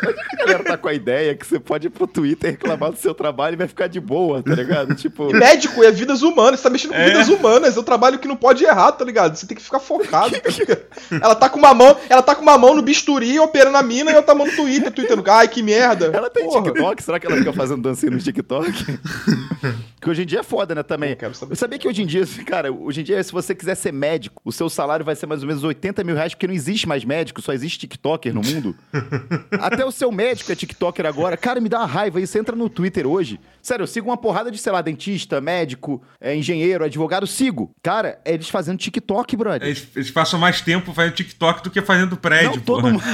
Que 0.03 0.35
a 0.35 0.45
galera 0.45 0.63
tá 0.63 0.77
com 0.77 0.87
a 0.87 0.93
ideia 0.93 1.35
que 1.35 1.45
você 1.45 1.59
pode 1.59 1.87
ir 1.87 1.89
pro 1.89 2.07
Twitter 2.07 2.51
reclamar 2.51 2.91
do 2.91 2.97
seu 2.97 3.13
trabalho 3.13 3.53
e 3.53 3.57
vai 3.57 3.67
ficar 3.67 3.87
de 3.87 3.99
boa, 3.99 4.41
tá 4.41 4.55
ligado? 4.55 4.95
Tipo. 5.03 5.29
E 5.29 5.33
médico 5.33 5.83
é 5.83 5.91
vidas 5.91 6.21
humanas, 6.21 6.59
você 6.59 6.63
tá 6.63 6.69
mexendo 6.69 6.91
com 6.91 6.97
é. 6.97 7.05
vidas 7.05 7.29
humanas. 7.29 7.77
É 7.77 7.79
um 7.79 7.83
trabalho 7.83 8.19
que 8.19 8.27
não 8.27 8.35
pode 8.35 8.63
errar, 8.63 8.91
tá 8.91 9.05
ligado? 9.05 9.35
Você 9.35 9.45
tem 9.45 9.55
que 9.55 9.63
ficar 9.63 9.79
focado. 9.79 10.33
Tá 10.43 11.17
ela 11.21 11.35
tá 11.35 11.49
com 11.49 11.59
uma 11.59 11.73
mão, 11.73 11.97
ela 12.09 12.21
tá 12.21 12.35
com 12.35 12.41
uma 12.41 12.57
mão 12.57 12.75
no 12.75 12.81
bisturi 12.81 13.39
operando 13.39 13.77
a 13.77 13.83
mina 13.83 14.11
e 14.11 14.15
outra 14.15 14.33
mão 14.33 14.45
no 14.45 14.55
Twitter, 14.55 14.91
tweetando, 14.91 15.23
ai, 15.29 15.47
que 15.47 15.61
merda. 15.61 16.09
Ela 16.13 16.29
tem 16.29 16.45
Porra. 16.45 16.63
TikTok? 16.63 17.03
Será 17.03 17.19
que 17.19 17.27
ela 17.27 17.37
fica 17.37 17.53
fazendo 17.53 17.81
dancinha 17.81 18.11
no 18.11 18.19
TikTok? 18.19 18.71
que 19.99 20.09
hoje 20.09 20.23
em 20.23 20.25
dia 20.25 20.39
é 20.39 20.43
foda, 20.43 20.75
né, 20.75 20.83
também. 20.83 21.17
Eu, 21.19 21.31
eu 21.49 21.55
sabia 21.55 21.77
que 21.79 21.87
hoje 21.87 22.01
em 22.01 22.05
dia, 22.05 22.25
cara, 22.45 22.71
hoje 22.71 23.01
em 23.01 23.03
dia, 23.03 23.23
se 23.23 23.31
você 23.31 23.53
quiser 23.53 23.75
ser 23.75 23.91
médico, 23.91 24.41
o 24.43 24.51
seu 24.51 24.69
salário 24.69 25.05
vai 25.05 25.15
ser 25.15 25.25
mais 25.25 25.41
ou 25.41 25.47
menos 25.47 25.63
80 25.63 26.03
mil 26.03 26.15
reais, 26.15 26.33
porque 26.33 26.47
não 26.47 26.53
existe 26.53 26.87
mais 26.87 27.03
médico, 27.03 27.41
só 27.41 27.53
existe 27.53 27.79
TikToker 27.79 28.33
no 28.33 28.41
mundo. 28.41 28.75
Até 29.59 29.85
o 29.85 29.91
seu 29.93 30.11
médico 30.11 30.51
é 30.51 30.55
TikToker 30.55 31.05
agora. 31.05 31.37
Cara, 31.37 31.61
me 31.61 31.69
dá 31.69 31.79
uma 31.79 31.85
raiva 31.85 32.19
isso. 32.19 32.37
Entra 32.37 32.55
no 32.55 32.69
Twitter 32.69 33.07
hoje. 33.07 33.39
Sério, 33.61 33.83
eu 33.83 33.87
sigo 33.87 34.09
uma 34.09 34.17
porrada 34.17 34.51
de, 34.51 34.57
sei 34.57 34.71
lá, 34.71 34.81
dentista, 34.81 35.39
médico, 35.39 36.01
é, 36.19 36.35
engenheiro, 36.35 36.83
advogado, 36.83 37.25
sigo. 37.25 37.71
Cara, 37.81 38.19
é 38.25 38.33
eles 38.33 38.49
fazendo 38.49 38.77
TikTok, 38.77 39.35
brother. 39.35 39.67
Eles, 39.67 39.87
eles 39.95 40.11
passam 40.11 40.39
mais 40.39 40.61
tempo 40.61 40.93
fazendo 40.93 41.13
TikTok 41.13 41.63
do 41.63 41.69
que 41.69 41.81
fazendo 41.81 42.17
prédio, 42.17 42.57
Não, 42.57 42.63
todo 42.63 42.91
mundo... 42.91 43.03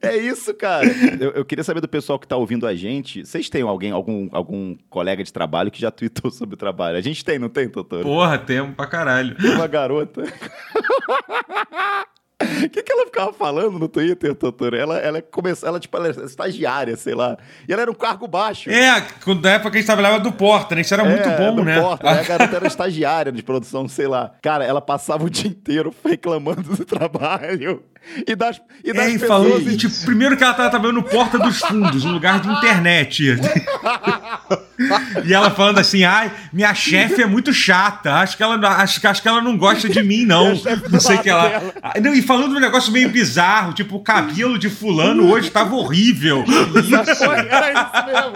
É 0.00 0.16
isso, 0.16 0.52
cara. 0.54 0.86
Eu, 1.20 1.30
eu, 1.30 1.44
queria 1.44 1.62
saber 1.62 1.80
do 1.80 1.88
pessoal 1.88 2.18
que 2.18 2.26
tá 2.26 2.36
ouvindo 2.36 2.66
a 2.66 2.74
gente. 2.74 3.24
Vocês 3.24 3.48
têm 3.48 3.62
alguém, 3.62 3.92
algum, 3.92 4.28
algum 4.32 4.76
colega 4.90 5.22
de 5.22 5.32
trabalho 5.32 5.70
que 5.70 5.80
já 5.80 5.90
tweetou 5.90 6.30
sobre 6.32 6.54
o 6.54 6.58
trabalho? 6.58 6.96
A 6.96 7.00
gente 7.00 7.24
tem, 7.24 7.38
não 7.38 7.48
tem, 7.48 7.68
doutor? 7.68 8.02
Porra, 8.02 8.38
temos 8.38 8.74
pra 8.74 8.86
caralho. 8.86 9.36
Uma 9.38 9.66
garota. 9.68 10.22
O 12.42 12.70
que, 12.70 12.82
que 12.82 12.92
ela 12.92 13.06
ficava 13.06 13.32
falando 13.32 13.78
no 13.78 13.88
Twitter, 13.88 14.34
doutor? 14.34 14.74
Ela, 14.74 14.98
ela 14.98 15.22
começou, 15.22 15.68
ela, 15.68 15.80
tipo, 15.80 15.96
ela 15.96 16.08
era 16.08 16.24
estagiária, 16.24 16.96
sei 16.96 17.14
lá. 17.14 17.36
E 17.68 17.72
ela 17.72 17.82
era 17.82 17.90
um 17.90 17.94
cargo 17.94 18.26
baixo. 18.26 18.70
É, 18.70 19.00
da 19.40 19.50
época 19.52 19.70
que 19.70 19.76
a 19.76 19.80
gente 19.80 19.86
trabalhava 19.86 20.20
do 20.20 20.32
Porta, 20.32 20.74
né? 20.74 20.80
Isso 20.80 20.94
era 20.94 21.02
é, 21.02 21.08
muito 21.08 21.28
bom, 21.36 21.56
do 21.56 21.64
né? 21.64 21.80
Porta, 21.80 22.12
né? 22.12 22.20
A 22.20 22.22
garota 22.24 22.56
era 22.56 22.66
estagiária 22.66 23.32
de 23.32 23.42
produção, 23.42 23.88
sei 23.88 24.06
lá. 24.06 24.32
Cara, 24.42 24.64
ela 24.64 24.80
passava 24.80 25.24
o 25.24 25.30
dia 25.30 25.48
inteiro 25.48 25.94
reclamando 26.04 26.62
do 26.62 26.84
trabalho. 26.84 27.82
E 28.26 28.34
das, 28.34 28.60
e 28.84 28.92
das 28.92 29.14
é. 29.14 29.18
Falou, 29.18 29.60
e, 29.60 29.76
tipo, 29.76 29.94
primeiro 30.04 30.36
que 30.36 30.42
ela 30.42 30.52
tava 30.52 30.70
trabalhando 30.70 30.96
no 30.96 31.02
Porta 31.02 31.38
dos 31.38 31.60
Fundos, 31.60 32.04
um 32.04 32.12
lugar 32.12 32.40
de 32.40 32.48
internet. 32.48 33.38
e 35.24 35.32
ela 35.32 35.50
falando 35.50 35.78
assim: 35.78 36.04
ai, 36.04 36.30
minha 36.52 36.74
chefe 36.74 37.22
é 37.22 37.26
muito 37.26 37.52
chata. 37.52 38.14
Acho 38.14 38.36
que 38.36 38.42
ela, 38.42 38.56
acho, 38.76 39.06
acho 39.06 39.22
que 39.22 39.28
ela 39.28 39.40
não 39.40 39.56
gosta 39.56 39.88
de 39.88 40.02
mim, 40.02 40.24
não. 40.24 40.52
Não 40.90 41.00
sei 41.00 41.16
o 41.16 41.22
que 41.22 41.30
ela. 41.30 41.72
Não, 42.02 42.12
e 42.12 42.20
falando 42.20 42.56
um 42.56 42.60
negócio 42.60 42.92
meio 42.92 43.08
bizarro, 43.08 43.72
tipo, 43.72 43.96
o 43.96 44.00
cabelo 44.00 44.58
de 44.58 44.68
fulano 44.68 45.30
hoje 45.30 45.50
tava 45.50 45.74
horrível. 45.74 46.44
Isso. 46.44 47.24
Era 47.24 47.72
isso 47.72 48.06
mesmo. 48.06 48.32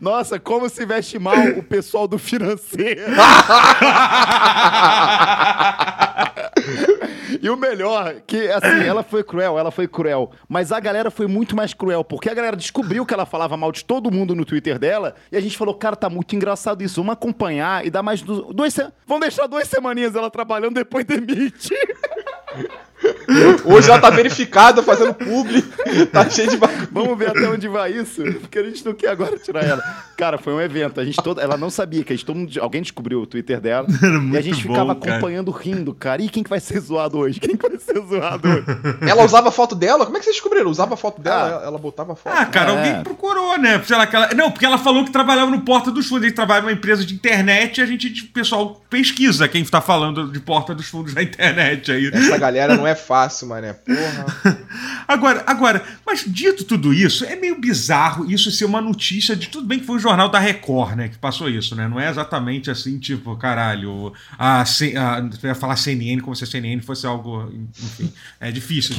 Nossa, 0.00 0.38
como 0.38 0.68
se 0.68 0.84
veste 0.84 1.18
mal 1.18 1.36
o 1.56 1.62
pessoal 1.62 2.06
do 2.06 2.18
financeiro. 2.18 3.02
E 7.42 7.50
o 7.50 7.56
melhor, 7.56 8.16
que 8.26 8.48
assim, 8.48 8.84
ela 8.86 9.02
foi 9.02 9.22
cruel, 9.22 9.58
ela 9.58 9.70
foi 9.70 9.88
cruel. 9.88 10.30
Mas 10.48 10.72
a 10.72 10.80
galera 10.80 11.10
foi 11.10 11.26
muito 11.26 11.56
mais 11.56 11.72
cruel, 11.74 12.04
porque 12.04 12.28
a 12.28 12.34
galera 12.34 12.56
descobriu 12.56 13.04
que 13.06 13.14
ela 13.14 13.26
falava 13.26 13.56
mal 13.56 13.72
de 13.72 13.84
todo 13.84 14.10
mundo 14.10 14.34
no 14.34 14.44
Twitter 14.44 14.78
dela. 14.78 15.14
E 15.30 15.36
a 15.36 15.40
gente 15.40 15.56
falou, 15.56 15.74
cara, 15.74 15.96
tá 15.96 16.10
muito 16.10 16.34
engraçado 16.34 16.82
isso. 16.82 16.96
Vamos 16.96 17.12
acompanhar 17.14 17.86
e 17.86 17.90
dar 17.90 18.02
mais 18.02 18.22
duas. 18.22 18.74
Vamos 19.06 19.20
deixar 19.20 19.46
duas 19.46 19.68
semaninhas 19.68 20.14
ela 20.14 20.30
trabalhando, 20.30 20.74
depois 20.74 21.04
demite. 21.04 21.74
Hoje 23.64 23.90
ela 23.90 23.98
tá 23.98 24.10
verificada, 24.10 24.82
fazendo 24.82 25.14
publi. 25.14 25.64
Tá 26.10 26.28
cheio 26.28 26.50
de 26.50 26.56
bagulho. 26.56 26.88
Vamos 26.90 27.18
ver 27.18 27.28
até 27.28 27.48
onde 27.48 27.68
vai 27.68 27.92
isso, 27.92 28.22
porque 28.40 28.58
a 28.58 28.62
gente 28.62 28.84
não 28.84 28.94
quer 28.94 29.08
agora 29.08 29.38
tirar 29.38 29.64
ela. 29.64 29.82
Cara, 30.16 30.38
foi 30.38 30.52
um 30.52 30.60
evento. 30.60 31.00
A 31.00 31.04
gente 31.04 31.22
toda, 31.22 31.40
ela 31.40 31.56
não 31.56 31.70
sabia 31.70 32.02
que 32.02 32.12
a 32.12 32.16
gente, 32.16 32.24
todo 32.24 32.36
mundo, 32.36 32.50
alguém 32.60 32.82
descobriu 32.82 33.20
o 33.20 33.26
Twitter 33.26 33.60
dela. 33.60 33.86
e 34.32 34.36
a 34.36 34.40
gente 34.40 34.62
ficava 34.62 34.92
bom, 34.94 35.08
acompanhando, 35.08 35.50
rindo, 35.50 35.94
cara. 35.94 36.22
E 36.22 36.28
quem 36.28 36.42
que 36.42 36.50
vai 36.50 36.60
ser 36.60 36.80
zoado 36.80 37.18
hoje? 37.18 37.38
Quem 37.38 37.56
que 37.56 37.68
vai 37.68 37.78
ser 37.78 38.00
zoado 38.00 38.48
hoje? 38.48 38.64
Ela 39.08 39.24
usava 39.24 39.48
a 39.48 39.52
foto 39.52 39.74
dela? 39.74 40.04
Como 40.04 40.16
é 40.16 40.20
que 40.20 40.24
vocês 40.24 40.36
descobriram? 40.36 40.70
Usava 40.70 40.94
a 40.94 40.96
foto 40.96 41.20
dela? 41.20 41.60
Ah. 41.62 41.66
Ela 41.66 41.78
botava 41.78 42.12
a 42.12 42.16
foto. 42.16 42.32
Ah, 42.36 42.46
cara, 42.46 42.72
é. 42.72 42.76
alguém 42.76 43.02
procurou, 43.02 43.58
né? 43.58 43.80
Sei 43.84 43.96
lá, 43.96 44.08
ela... 44.10 44.34
Não, 44.34 44.50
porque 44.50 44.66
ela 44.66 44.78
falou 44.78 45.04
que 45.04 45.10
trabalhava 45.10 45.50
no 45.50 45.62
Porta 45.62 45.90
dos 45.90 46.06
Fundos. 46.06 46.24
Ele 46.24 46.34
trabalha 46.34 46.62
numa 46.62 46.72
empresa 46.72 47.04
de 47.04 47.14
internet 47.14 47.78
e 47.78 47.82
a 47.82 47.86
gente, 47.86 48.24
o 48.24 48.28
pessoal 48.28 48.80
pesquisa 48.90 49.48
quem 49.48 49.64
tá 49.64 49.80
falando 49.80 50.30
de 50.30 50.40
Porta 50.40 50.74
dos 50.74 50.86
Fundos 50.86 51.14
na 51.14 51.22
internet 51.22 51.90
aí. 51.90 52.10
Essa 52.12 52.38
galera 52.38 52.76
não 52.76 52.86
é 52.86 52.93
fácil, 52.94 53.48
mané. 53.48 53.72
Porra. 53.72 54.58
agora, 55.08 55.42
agora, 55.46 55.82
mas 56.14 56.24
dito 56.24 56.62
tudo 56.62 56.94
isso, 56.94 57.24
é 57.24 57.34
meio 57.34 57.58
bizarro 57.58 58.30
isso 58.30 58.48
ser 58.52 58.64
uma 58.64 58.80
notícia 58.80 59.34
de 59.34 59.48
tudo 59.48 59.66
bem 59.66 59.80
que 59.80 59.84
foi 59.84 59.96
o 59.96 59.98
jornal 59.98 60.28
da 60.28 60.38
Record, 60.38 60.94
né, 60.94 61.08
que 61.08 61.18
passou 61.18 61.48
isso, 61.48 61.74
né? 61.74 61.88
Não 61.88 61.98
é 61.98 62.08
exatamente 62.08 62.70
assim, 62.70 63.00
tipo, 63.00 63.36
caralho, 63.36 64.12
a, 64.38 64.62
a 64.62 65.18
eu 65.42 65.48
ia 65.48 65.54
falar 65.56 65.74
CNN 65.74 66.20
como 66.20 66.36
se 66.36 66.44
a 66.44 66.46
CNN 66.46 66.80
fosse 66.82 67.04
algo, 67.04 67.52
enfim, 67.82 68.12
é 68.40 68.52
difícil. 68.52 68.94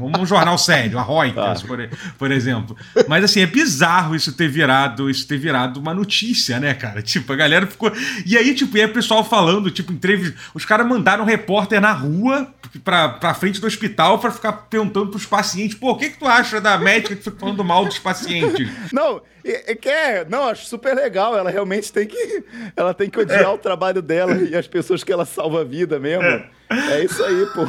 Um, 0.00 0.20
um 0.20 0.24
jornal 0.24 0.56
sério, 0.56 0.98
a 0.98 1.02
Reuters, 1.02 1.62
ah. 1.62 1.66
por, 1.66 1.88
por 2.16 2.30
exemplo. 2.30 2.76
Mas 3.08 3.24
assim, 3.24 3.40
é 3.40 3.46
bizarro 3.46 4.14
isso 4.14 4.32
ter 4.32 4.48
virado, 4.48 5.10
isso 5.10 5.26
ter 5.26 5.38
virado 5.38 5.80
uma 5.80 5.92
notícia, 5.92 6.60
né, 6.60 6.72
cara? 6.74 7.02
Tipo, 7.02 7.32
a 7.32 7.36
galera 7.36 7.66
ficou 7.66 7.92
E 8.24 8.36
aí, 8.36 8.54
tipo, 8.54 8.76
e 8.76 8.80
aí 8.80 8.86
o 8.86 8.92
pessoal 8.92 9.24
falando, 9.24 9.70
tipo, 9.70 9.92
entrevista, 9.92 10.38
os 10.54 10.64
caras 10.64 10.86
mandaram 10.86 11.24
um 11.24 11.26
repórter 11.26 11.80
na 11.80 11.92
rua 11.92 12.54
pra, 12.84 13.08
pra 13.08 13.34
frente 13.34 13.60
do 13.60 13.66
hospital 13.66 14.18
para 14.18 14.30
ficar 14.30 14.52
perguntando 14.52 15.08
pros 15.08 15.26
pacientes, 15.26 15.76
pô, 15.76 15.90
o 15.90 15.96
que, 15.96 16.10
que 16.10 16.18
tu 16.18 16.26
acha 16.26 16.59
da 16.60 16.78
médica 16.78 17.16
que 17.16 17.22
fica 17.22 17.36
falando 17.38 17.64
mal 17.64 17.84
dos 17.84 17.98
pacientes? 17.98 18.68
Não, 18.92 19.22
é, 19.44 19.74
que 19.74 19.88
é, 19.88 20.24
não, 20.28 20.48
acho 20.48 20.66
super 20.66 20.94
legal. 20.94 21.36
Ela 21.36 21.50
realmente 21.50 21.92
tem 21.92 22.06
que. 22.06 22.44
Ela 22.76 22.92
tem 22.92 23.08
que 23.08 23.18
odiar 23.18 23.42
é. 23.42 23.48
o 23.48 23.58
trabalho 23.58 24.02
dela 24.02 24.34
e 24.34 24.54
as 24.54 24.66
pessoas 24.66 25.02
que 25.02 25.12
ela 25.12 25.24
salva 25.24 25.62
a 25.62 25.64
vida 25.64 25.98
mesmo. 25.98 26.24
É, 26.24 26.50
é 26.70 27.04
isso 27.04 27.22
aí, 27.24 27.46
pô. 27.46 27.62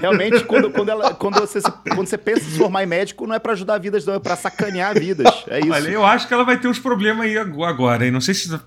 Realmente, 0.00 0.44
quando, 0.44 0.70
quando, 0.70 0.88
ela, 0.88 1.14
quando, 1.14 1.38
você, 1.40 1.60
quando 1.94 2.06
você 2.06 2.18
pensa 2.18 2.40
em 2.40 2.50
se 2.50 2.58
formar 2.58 2.82
em 2.82 2.86
médico, 2.86 3.26
não 3.26 3.34
é 3.34 3.38
para 3.38 3.52
ajudar 3.52 3.78
vidas, 3.78 4.04
não, 4.04 4.14
é 4.14 4.18
para 4.18 4.36
sacanear 4.36 4.98
vidas. 4.98 5.44
É 5.48 5.60
isso. 5.60 5.72
Olha, 5.72 5.88
eu 5.88 6.04
acho 6.04 6.26
que 6.28 6.34
ela 6.34 6.44
vai 6.44 6.58
ter 6.58 6.68
uns 6.68 6.78
problemas 6.78 7.26
aí 7.26 7.38
agora, 7.38 8.04
hein? 8.04 8.10
Não 8.10 8.20
sei 8.20 8.34
se 8.34 8.48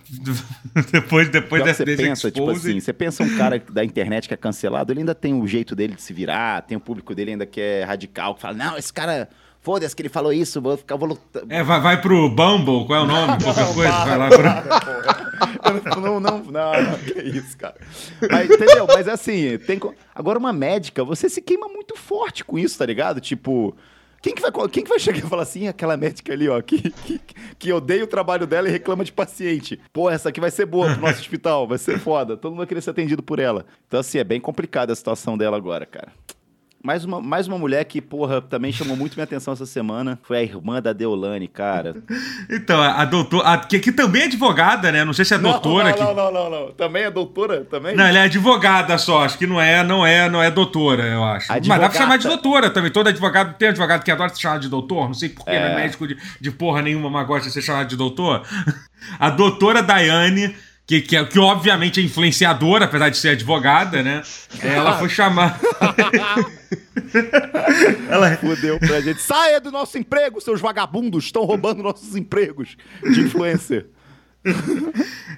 depois, 0.91 1.29
depois 1.29 1.63
dessa 1.63 1.85
você 1.85 1.95
pensa, 1.95 2.31
tipo 2.31 2.49
assim, 2.49 2.79
você 2.79 2.93
pensa 2.93 3.23
um 3.23 3.37
cara 3.37 3.61
da 3.69 3.83
internet 3.83 4.27
que 4.27 4.33
é 4.33 4.37
cancelado, 4.37 4.91
ele 4.93 5.01
ainda 5.01 5.13
tem 5.13 5.33
o 5.33 5.45
jeito 5.45 5.75
dele 5.75 5.95
de 5.95 6.01
se 6.01 6.13
virar, 6.13 6.61
tem 6.63 6.77
o 6.77 6.81
público 6.81 7.13
dele 7.13 7.31
ainda 7.31 7.45
que 7.45 7.59
é 7.59 7.83
radical, 7.83 8.35
que 8.35 8.41
fala, 8.41 8.55
não, 8.55 8.77
esse 8.77 8.91
cara 8.91 9.29
Foda-se 9.67 9.93
que 9.93 10.01
ele 10.01 10.07
falou 10.07 10.31
isso, 10.31 10.61
vou 10.61 10.77
ficar. 10.77 10.95
Vou 10.95 11.09
lutar. 11.09 11.43
É, 11.49 11.61
vai, 11.61 11.81
vai 11.81 12.01
pro 12.01 12.29
Bumble, 12.29 12.85
qual 12.85 13.01
é 13.01 13.03
o 13.03 13.05
nome? 13.11 13.43
Qualquer 13.43 13.73
coisa, 13.73 14.05
vai 14.05 14.17
lá 14.17 14.29
pro. 14.29 15.99
não, 15.99 16.19
não, 16.21 16.39
não, 16.39 16.43
não, 16.45 16.99
que 16.99 17.19
isso, 17.19 17.57
cara. 17.57 17.75
Mas, 18.31 18.49
entendeu? 18.49 18.87
Mas 18.87 19.09
assim, 19.09 19.57
tem. 19.57 19.77
Agora, 20.15 20.39
uma 20.39 20.53
médica, 20.53 21.03
você 21.03 21.27
se 21.27 21.41
queima 21.41 21.67
muito 21.67 21.97
forte 21.97 22.45
com 22.45 22.57
isso, 22.57 22.77
tá 22.77 22.85
ligado? 22.85 23.19
Tipo. 23.19 23.75
Quem 24.21 24.33
que, 24.33 24.41
vai, 24.41 24.51
quem 24.69 24.83
que 24.83 24.89
vai 24.89 24.99
chegar 24.99 25.19
e 25.19 25.21
falar 25.21 25.43
assim, 25.43 25.67
aquela 25.67 25.95
médica 25.95 26.33
ali, 26.33 26.49
ó, 26.49 26.59
que, 26.59 26.89
que, 26.89 27.21
que 27.59 27.71
odeia 27.71 28.03
o 28.03 28.07
trabalho 28.07 28.47
dela 28.47 28.67
e 28.67 28.71
reclama 28.71 29.03
de 29.03 29.11
paciente? 29.11 29.79
Pô, 29.93 30.09
essa 30.09 30.29
aqui 30.29 30.39
vai 30.39 30.49
ser 30.49 30.65
boa 30.65 30.91
pro 30.91 31.01
nosso 31.01 31.19
hospital, 31.21 31.67
vai 31.67 31.77
ser 31.77 31.99
foda. 31.99 32.35
Todo 32.35 32.51
mundo 32.51 32.59
vai 32.59 32.67
querer 32.67 32.81
ser 32.81 32.89
atendido 32.89 33.21
por 33.21 33.37
ela. 33.37 33.65
Então, 33.85 33.99
assim, 33.99 34.17
é 34.17 34.23
bem 34.23 34.41
complicada 34.41 34.91
a 34.91 34.95
situação 34.95 35.37
dela 35.37 35.55
agora, 35.55 35.85
cara. 35.85 36.11
Mais 36.83 37.03
uma, 37.03 37.19
mais 37.19 37.47
uma 37.47 37.57
mulher 37.57 37.83
que, 37.85 37.99
porra, 37.99 38.39
também 38.39 38.71
chamou 38.71 38.95
muito 38.95 39.15
minha 39.15 39.23
atenção 39.23 39.53
essa 39.53 39.65
semana. 39.65 40.19
Foi 40.23 40.37
a 40.37 40.43
irmã 40.43 40.81
da 40.81 40.93
Deolane, 40.93 41.47
cara. 41.47 41.95
então, 42.49 42.81
a 42.81 43.03
doutora. 43.03 43.57
Que, 43.57 43.79
que 43.79 43.91
também 43.91 44.21
é 44.21 44.25
advogada, 44.25 44.91
né? 44.91 45.03
Não 45.03 45.11
sei 45.11 45.25
se 45.25 45.33
é 45.33 45.37
doutora. 45.37 45.95
Não, 45.97 46.13
não, 46.13 46.31
não, 46.31 46.31
não, 46.31 46.49
não, 46.49 46.71
Também 46.71 47.03
é 47.03 47.11
doutora? 47.11 47.65
Também? 47.65 47.95
Não, 47.95 48.05
ela 48.05 48.19
é 48.19 48.21
advogada 48.23 48.97
só. 48.97 49.25
Acho 49.25 49.37
que 49.37 49.47
não 49.47 49.59
é, 49.59 49.83
não 49.83 50.05
é, 50.05 50.29
não 50.29 50.41
é 50.41 50.51
doutora, 50.51 51.03
eu 51.03 51.23
acho. 51.23 51.51
Advogata. 51.51 51.67
Mas 51.67 51.79
dá 51.79 51.89
pra 51.89 51.99
chamar 51.99 52.17
de 52.17 52.27
doutora 52.27 52.69
também. 52.69 52.91
Todo 52.91 53.07
advogado 53.07 53.57
tem 53.57 53.69
advogado 53.69 54.03
que 54.03 54.11
adora 54.11 54.29
ser 54.29 54.39
chamado 54.39 54.61
de 54.61 54.69
doutor. 54.69 55.07
Não 55.07 55.13
sei 55.15 55.29
porquê, 55.29 55.51
é. 55.51 55.59
não 55.59 55.67
é 55.69 55.75
médico 55.75 56.07
de, 56.07 56.15
de 56.39 56.51
porra 56.51 56.81
nenhuma, 56.81 57.09
mas 57.09 57.27
gosta 57.27 57.47
de 57.47 57.53
ser 57.53 57.61
chamado 57.61 57.87
de 57.87 57.95
doutor. 57.95 58.43
A 59.19 59.29
doutora 59.29 59.81
Daiane 59.81 60.55
que, 60.87 61.01
que, 61.01 61.25
que 61.25 61.37
obviamente 61.37 61.99
é 61.99 62.03
influenciadora, 62.03 62.85
apesar 62.85 63.09
de 63.09 63.17
ser 63.17 63.29
advogada, 63.29 64.01
né? 64.01 64.23
Ela 64.61 64.97
foi 64.97 65.09
chamada. 65.09 65.59
ela 68.09 68.37
fudeu 68.37 68.79
pra 68.79 69.01
gente. 69.01 69.21
Saia 69.21 69.59
do 69.59 69.69
nosso 69.69 69.97
emprego, 69.97 70.39
seus 70.39 70.61
vagabundos! 70.61 71.25
Estão 71.25 71.43
roubando 71.43 71.83
nossos 71.83 72.15
empregos 72.15 72.77
de 73.03 73.19
influencer. 73.19 73.87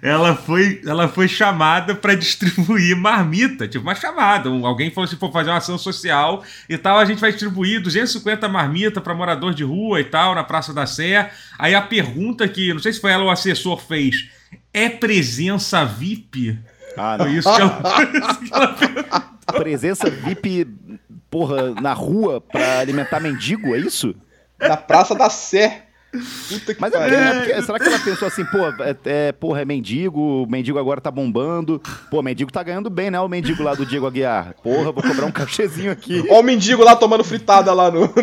ela 0.03 0.35
foi, 0.35 0.83
ela 0.85 1.07
foi 1.07 1.27
chamada 1.27 1.95
para 1.95 2.13
distribuir 2.13 2.95
marmita, 2.95 3.67
tipo 3.67 3.81
uma 3.81 3.95
chamada. 3.95 4.49
Alguém 4.49 4.91
falou 4.91 5.07
assim: 5.07 5.15
for 5.15 5.31
fazer 5.31 5.49
uma 5.49 5.57
ação 5.57 5.79
social 5.79 6.43
e 6.69 6.77
tal, 6.77 6.99
a 6.99 7.05
gente 7.05 7.19
vai 7.19 7.31
distribuir 7.31 7.81
250 7.81 8.47
marmita 8.47 9.01
para 9.01 9.15
morador 9.15 9.55
de 9.55 9.63
rua 9.63 9.99
e 9.99 10.03
tal, 10.03 10.35
na 10.35 10.43
Praça 10.43 10.75
da 10.75 10.85
Sé. 10.85 11.31
Aí 11.57 11.73
a 11.73 11.81
pergunta 11.81 12.47
que, 12.47 12.71
não 12.71 12.79
sei 12.79 12.93
se 12.93 13.01
foi 13.01 13.11
ela 13.11 13.23
ou 13.23 13.29
o 13.29 13.31
assessor 13.31 13.79
fez: 13.79 14.29
é 14.73 14.89
presença 14.89 15.85
VIP? 15.85 16.57
Ah, 16.97 17.17
não. 17.17 17.25
Foi 17.25 17.35
isso 17.35 17.55
que 17.55 17.61
ela, 17.61 18.75
Presença 19.57 20.09
VIP, 20.09 20.67
porra, 21.29 21.73
na 21.81 21.93
rua 21.93 22.39
para 22.41 22.79
alimentar 22.79 23.19
mendigo, 23.19 23.75
é 23.75 23.79
isso? 23.79 24.15
Na 24.59 24.77
Praça 24.77 25.15
da 25.15 25.29
Sé. 25.29 25.85
Puta 26.11 26.73
que 26.73 26.81
Mas 26.81 26.91
é, 26.93 26.97
é 26.97 27.33
porque, 27.33 27.61
será 27.61 27.79
que 27.79 27.87
ela 27.87 27.99
pensou 27.99 28.27
assim, 28.27 28.43
pô, 28.45 28.57
é, 28.83 28.97
é, 29.05 29.31
porra, 29.31 29.61
é 29.61 29.65
mendigo, 29.65 30.43
o 30.43 30.47
mendigo 30.49 30.79
agora 30.79 30.99
tá 30.99 31.11
bombando. 31.11 31.79
Pô, 32.09 32.19
o 32.19 32.23
mendigo 32.23 32.51
tá 32.51 32.63
ganhando 32.63 32.89
bem, 32.89 33.11
né? 33.11 33.19
O 33.19 33.27
mendigo 33.27 33.61
lá 33.61 33.75
do 33.75 33.85
Diego 33.85 34.07
Aguiar. 34.07 34.55
Porra, 34.63 34.91
vou 34.91 35.03
cobrar 35.03 35.27
um 35.27 35.31
cachezinho 35.31 35.91
aqui. 35.91 36.25
Ó 36.29 36.39
o 36.39 36.43
mendigo 36.43 36.83
lá 36.83 36.95
tomando 36.95 37.23
fritada 37.23 37.71
lá 37.73 37.91
no. 37.91 38.01
no... 38.01 38.09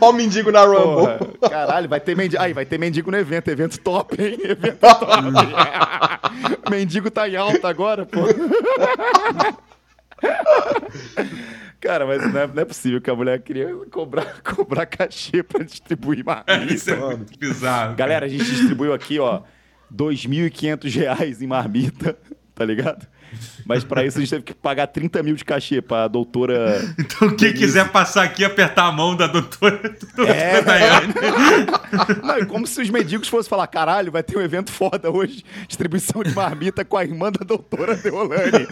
Ó 0.00 0.10
o 0.10 0.12
mendigo 0.12 0.50
na 0.50 0.64
Rumble. 0.64 1.18
Porra, 1.38 1.48
caralho, 1.48 1.88
vai 1.88 2.00
ter 2.00 2.16
mendigo. 2.16 2.42
Aí, 2.42 2.52
vai 2.52 2.64
ter 2.64 2.78
mendigo 2.78 3.10
no 3.10 3.16
evento. 3.16 3.48
Evento 3.48 3.78
top, 3.80 4.20
hein? 4.22 4.38
Evento 4.42 4.78
top. 4.78 5.06
mendigo 6.70 7.10
tá 7.10 7.28
em 7.28 7.36
alta 7.36 7.68
agora, 7.68 8.06
pô. 8.06 8.20
Cara, 11.80 12.04
mas 12.04 12.20
não 12.30 12.40
é, 12.40 12.46
não 12.46 12.62
é, 12.62 12.64
possível 12.64 13.00
que 13.00 13.08
a 13.08 13.14
mulher 13.14 13.40
queria 13.40 13.74
cobrar, 13.90 14.42
cobrar 14.42 14.84
cachê 14.84 15.42
pra 15.42 15.64
distribuir 15.64 16.22
marmita. 16.22 16.74
Isso 16.74 16.90
é 16.90 16.96
muito 16.96 17.38
bizarro. 17.38 17.96
Galera, 17.96 18.26
a 18.26 18.28
gente 18.28 18.44
distribuiu 18.44 18.92
aqui, 18.92 19.18
ó, 19.18 19.38
R$ 19.38 19.44
2.500 19.96 21.40
em 21.40 21.46
marmita, 21.46 22.18
tá 22.54 22.66
ligado? 22.66 23.06
Mas 23.64 23.84
para 23.84 24.04
isso 24.04 24.18
a 24.18 24.20
gente 24.20 24.30
teve 24.30 24.42
que 24.42 24.54
pagar 24.54 24.86
30 24.86 25.22
mil 25.22 25.34
de 25.34 25.44
cachê 25.44 25.80
pra 25.80 26.08
doutora. 26.08 26.80
Então, 26.98 27.28
quem 27.28 27.48
Denise. 27.48 27.58
quiser 27.58 27.88
passar 27.90 28.24
aqui 28.24 28.42
e 28.42 28.44
apertar 28.44 28.86
a 28.86 28.92
mão 28.92 29.14
da 29.14 29.26
doutora, 29.26 29.78
doutora 30.16 30.36
é. 30.36 30.62
Daiane. 30.62 31.14
Não, 32.22 32.38
e 32.38 32.46
como 32.46 32.66
se 32.66 32.80
os 32.80 32.90
mendigos 32.90 33.28
fossem 33.28 33.48
falar: 33.48 33.66
caralho, 33.66 34.12
vai 34.12 34.22
ter 34.22 34.36
um 34.36 34.42
evento 34.42 34.70
foda 34.70 35.10
hoje 35.10 35.44
distribuição 35.68 36.22
de 36.22 36.34
marmita 36.34 36.84
com 36.84 36.96
a 36.96 37.04
irmã 37.04 37.30
da 37.30 37.44
doutora 37.44 37.96
Deolane. 37.96 38.66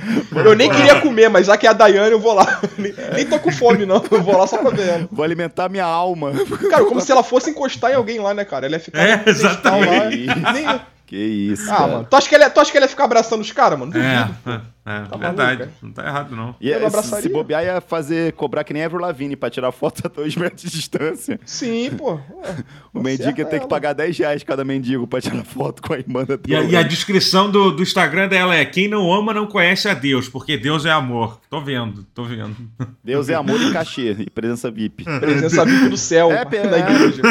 Eu 0.44 0.54
nem 0.54 0.70
queria 0.70 1.00
comer, 1.00 1.28
mas 1.28 1.46
já 1.46 1.56
que 1.56 1.66
é 1.66 1.70
a 1.70 1.72
Daiane, 1.72 2.12
eu 2.12 2.20
vou 2.20 2.34
lá. 2.34 2.60
Nem, 2.78 2.94
nem 3.14 3.26
tô 3.26 3.38
com 3.38 3.50
fome, 3.50 3.84
não. 3.84 4.02
Eu 4.10 4.22
vou 4.22 4.36
lá 4.36 4.46
só 4.46 4.58
pra 4.58 4.70
ver 4.70 4.88
ela. 4.88 5.08
Vou 5.10 5.24
alimentar 5.24 5.68
minha 5.68 5.84
alma. 5.84 6.32
Cara, 6.70 6.84
como 6.84 7.00
se 7.00 7.10
ela 7.10 7.22
fosse 7.22 7.50
encostar 7.50 7.90
em 7.90 7.94
alguém 7.94 8.20
lá, 8.20 8.32
né, 8.32 8.44
cara? 8.44 8.66
Ela 8.66 8.76
ia 8.76 8.80
ficar. 8.80 9.00
É, 9.00 9.22
exatamente. 9.26 10.26
Lá, 10.26 10.52
nem... 10.52 10.80
Que 11.08 11.16
isso. 11.16 11.70
Ah, 11.72 11.76
cara. 11.76 11.86
mano. 11.92 12.06
Tu 12.08 12.16
acha, 12.16 12.28
que 12.28 12.34
ele, 12.34 12.50
tu 12.50 12.60
acha 12.60 12.70
que 12.70 12.76
ele 12.76 12.84
ia 12.84 12.88
ficar 12.88 13.04
abraçando 13.04 13.40
os 13.40 13.50
caras, 13.50 13.78
mano? 13.78 13.90
Duvido, 13.90 14.36
é, 14.46 14.60
é. 14.88 14.98
É, 14.98 15.06
tá 15.06 15.16
verdade. 15.16 15.58
Maluco, 15.60 15.76
não 15.82 15.92
tá 15.92 16.06
errado, 16.06 16.34
não. 16.34 16.54
E 16.60 16.72
é, 16.72 16.90
se, 16.90 17.22
se 17.22 17.28
bobear, 17.28 17.62
ia 17.62 17.80
fazer, 17.80 18.32
cobrar 18.32 18.64
que 18.64 18.72
nem 18.72 18.82
Ever 18.82 19.00
Lavigne 19.00 19.36
pra 19.36 19.50
tirar 19.50 19.70
foto 19.70 20.02
a 20.06 20.08
dois 20.08 20.34
metros 20.34 20.62
de 20.62 20.70
distância. 20.70 21.38
Sim, 21.44 21.90
pô. 21.96 22.14
É, 22.14 22.64
o 22.92 23.02
mendigo 23.02 23.38
ia 23.38 23.44
ter 23.44 23.60
que 23.60 23.68
pagar 23.68 23.92
10 23.92 24.18
reais 24.18 24.42
cada 24.42 24.64
mendigo 24.64 25.06
pra 25.06 25.20
tirar 25.20 25.44
foto 25.44 25.82
com 25.82 25.92
a 25.92 25.98
irmã 25.98 26.24
da 26.24 26.38
e 26.46 26.54
a, 26.54 26.62
e 26.62 26.76
a 26.76 26.82
descrição 26.82 27.50
do, 27.50 27.70
do 27.70 27.82
Instagram 27.82 28.28
dela 28.28 28.54
é: 28.54 28.64
quem 28.64 28.88
não 28.88 29.12
ama 29.12 29.34
não 29.34 29.46
conhece 29.46 29.88
a 29.88 29.94
Deus, 29.94 30.28
porque 30.28 30.56
Deus 30.56 30.86
é 30.86 30.90
amor. 30.90 31.40
Tô 31.50 31.60
vendo, 31.60 32.04
tô 32.14 32.24
vendo. 32.24 32.56
Deus 33.04 33.28
é 33.28 33.34
amor 33.34 33.60
e 33.60 33.72
cachê, 33.72 34.16
e 34.18 34.30
presença 34.30 34.70
VIP. 34.70 35.04
presença 35.04 35.64
VIP 35.64 35.88
do 35.90 35.96
céu. 35.96 36.32
É, 36.32 36.46
é, 36.50 36.66
na 36.66 36.78
igreja. 36.78 37.22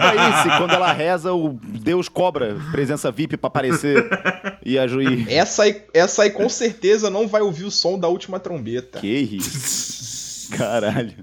Aí 0.00 0.42
se 0.42 0.58
quando 0.58 0.72
ela 0.72 0.92
reza, 0.92 1.32
o 1.32 1.58
Deus 1.62 2.08
cobra 2.08 2.56
presença 2.72 3.10
VIP 3.10 3.36
pra 3.36 3.48
aparecer 3.48 4.04
e 4.64 4.78
a 4.78 4.86
juiz. 4.86 5.26
Essa 5.28 5.64
aí, 5.64 5.82
essa 5.92 6.22
aí 6.22 6.30
com 6.30 6.48
certeza 6.48 7.10
não 7.10 7.28
vai 7.28 7.42
ouvir 7.42 7.64
o 7.64 7.70
som 7.70 7.98
da 7.98 8.08
última 8.08 8.40
trombeta. 8.40 9.00
Que 9.00 9.08
isso. 9.08 10.50
Caralho. 10.56 11.14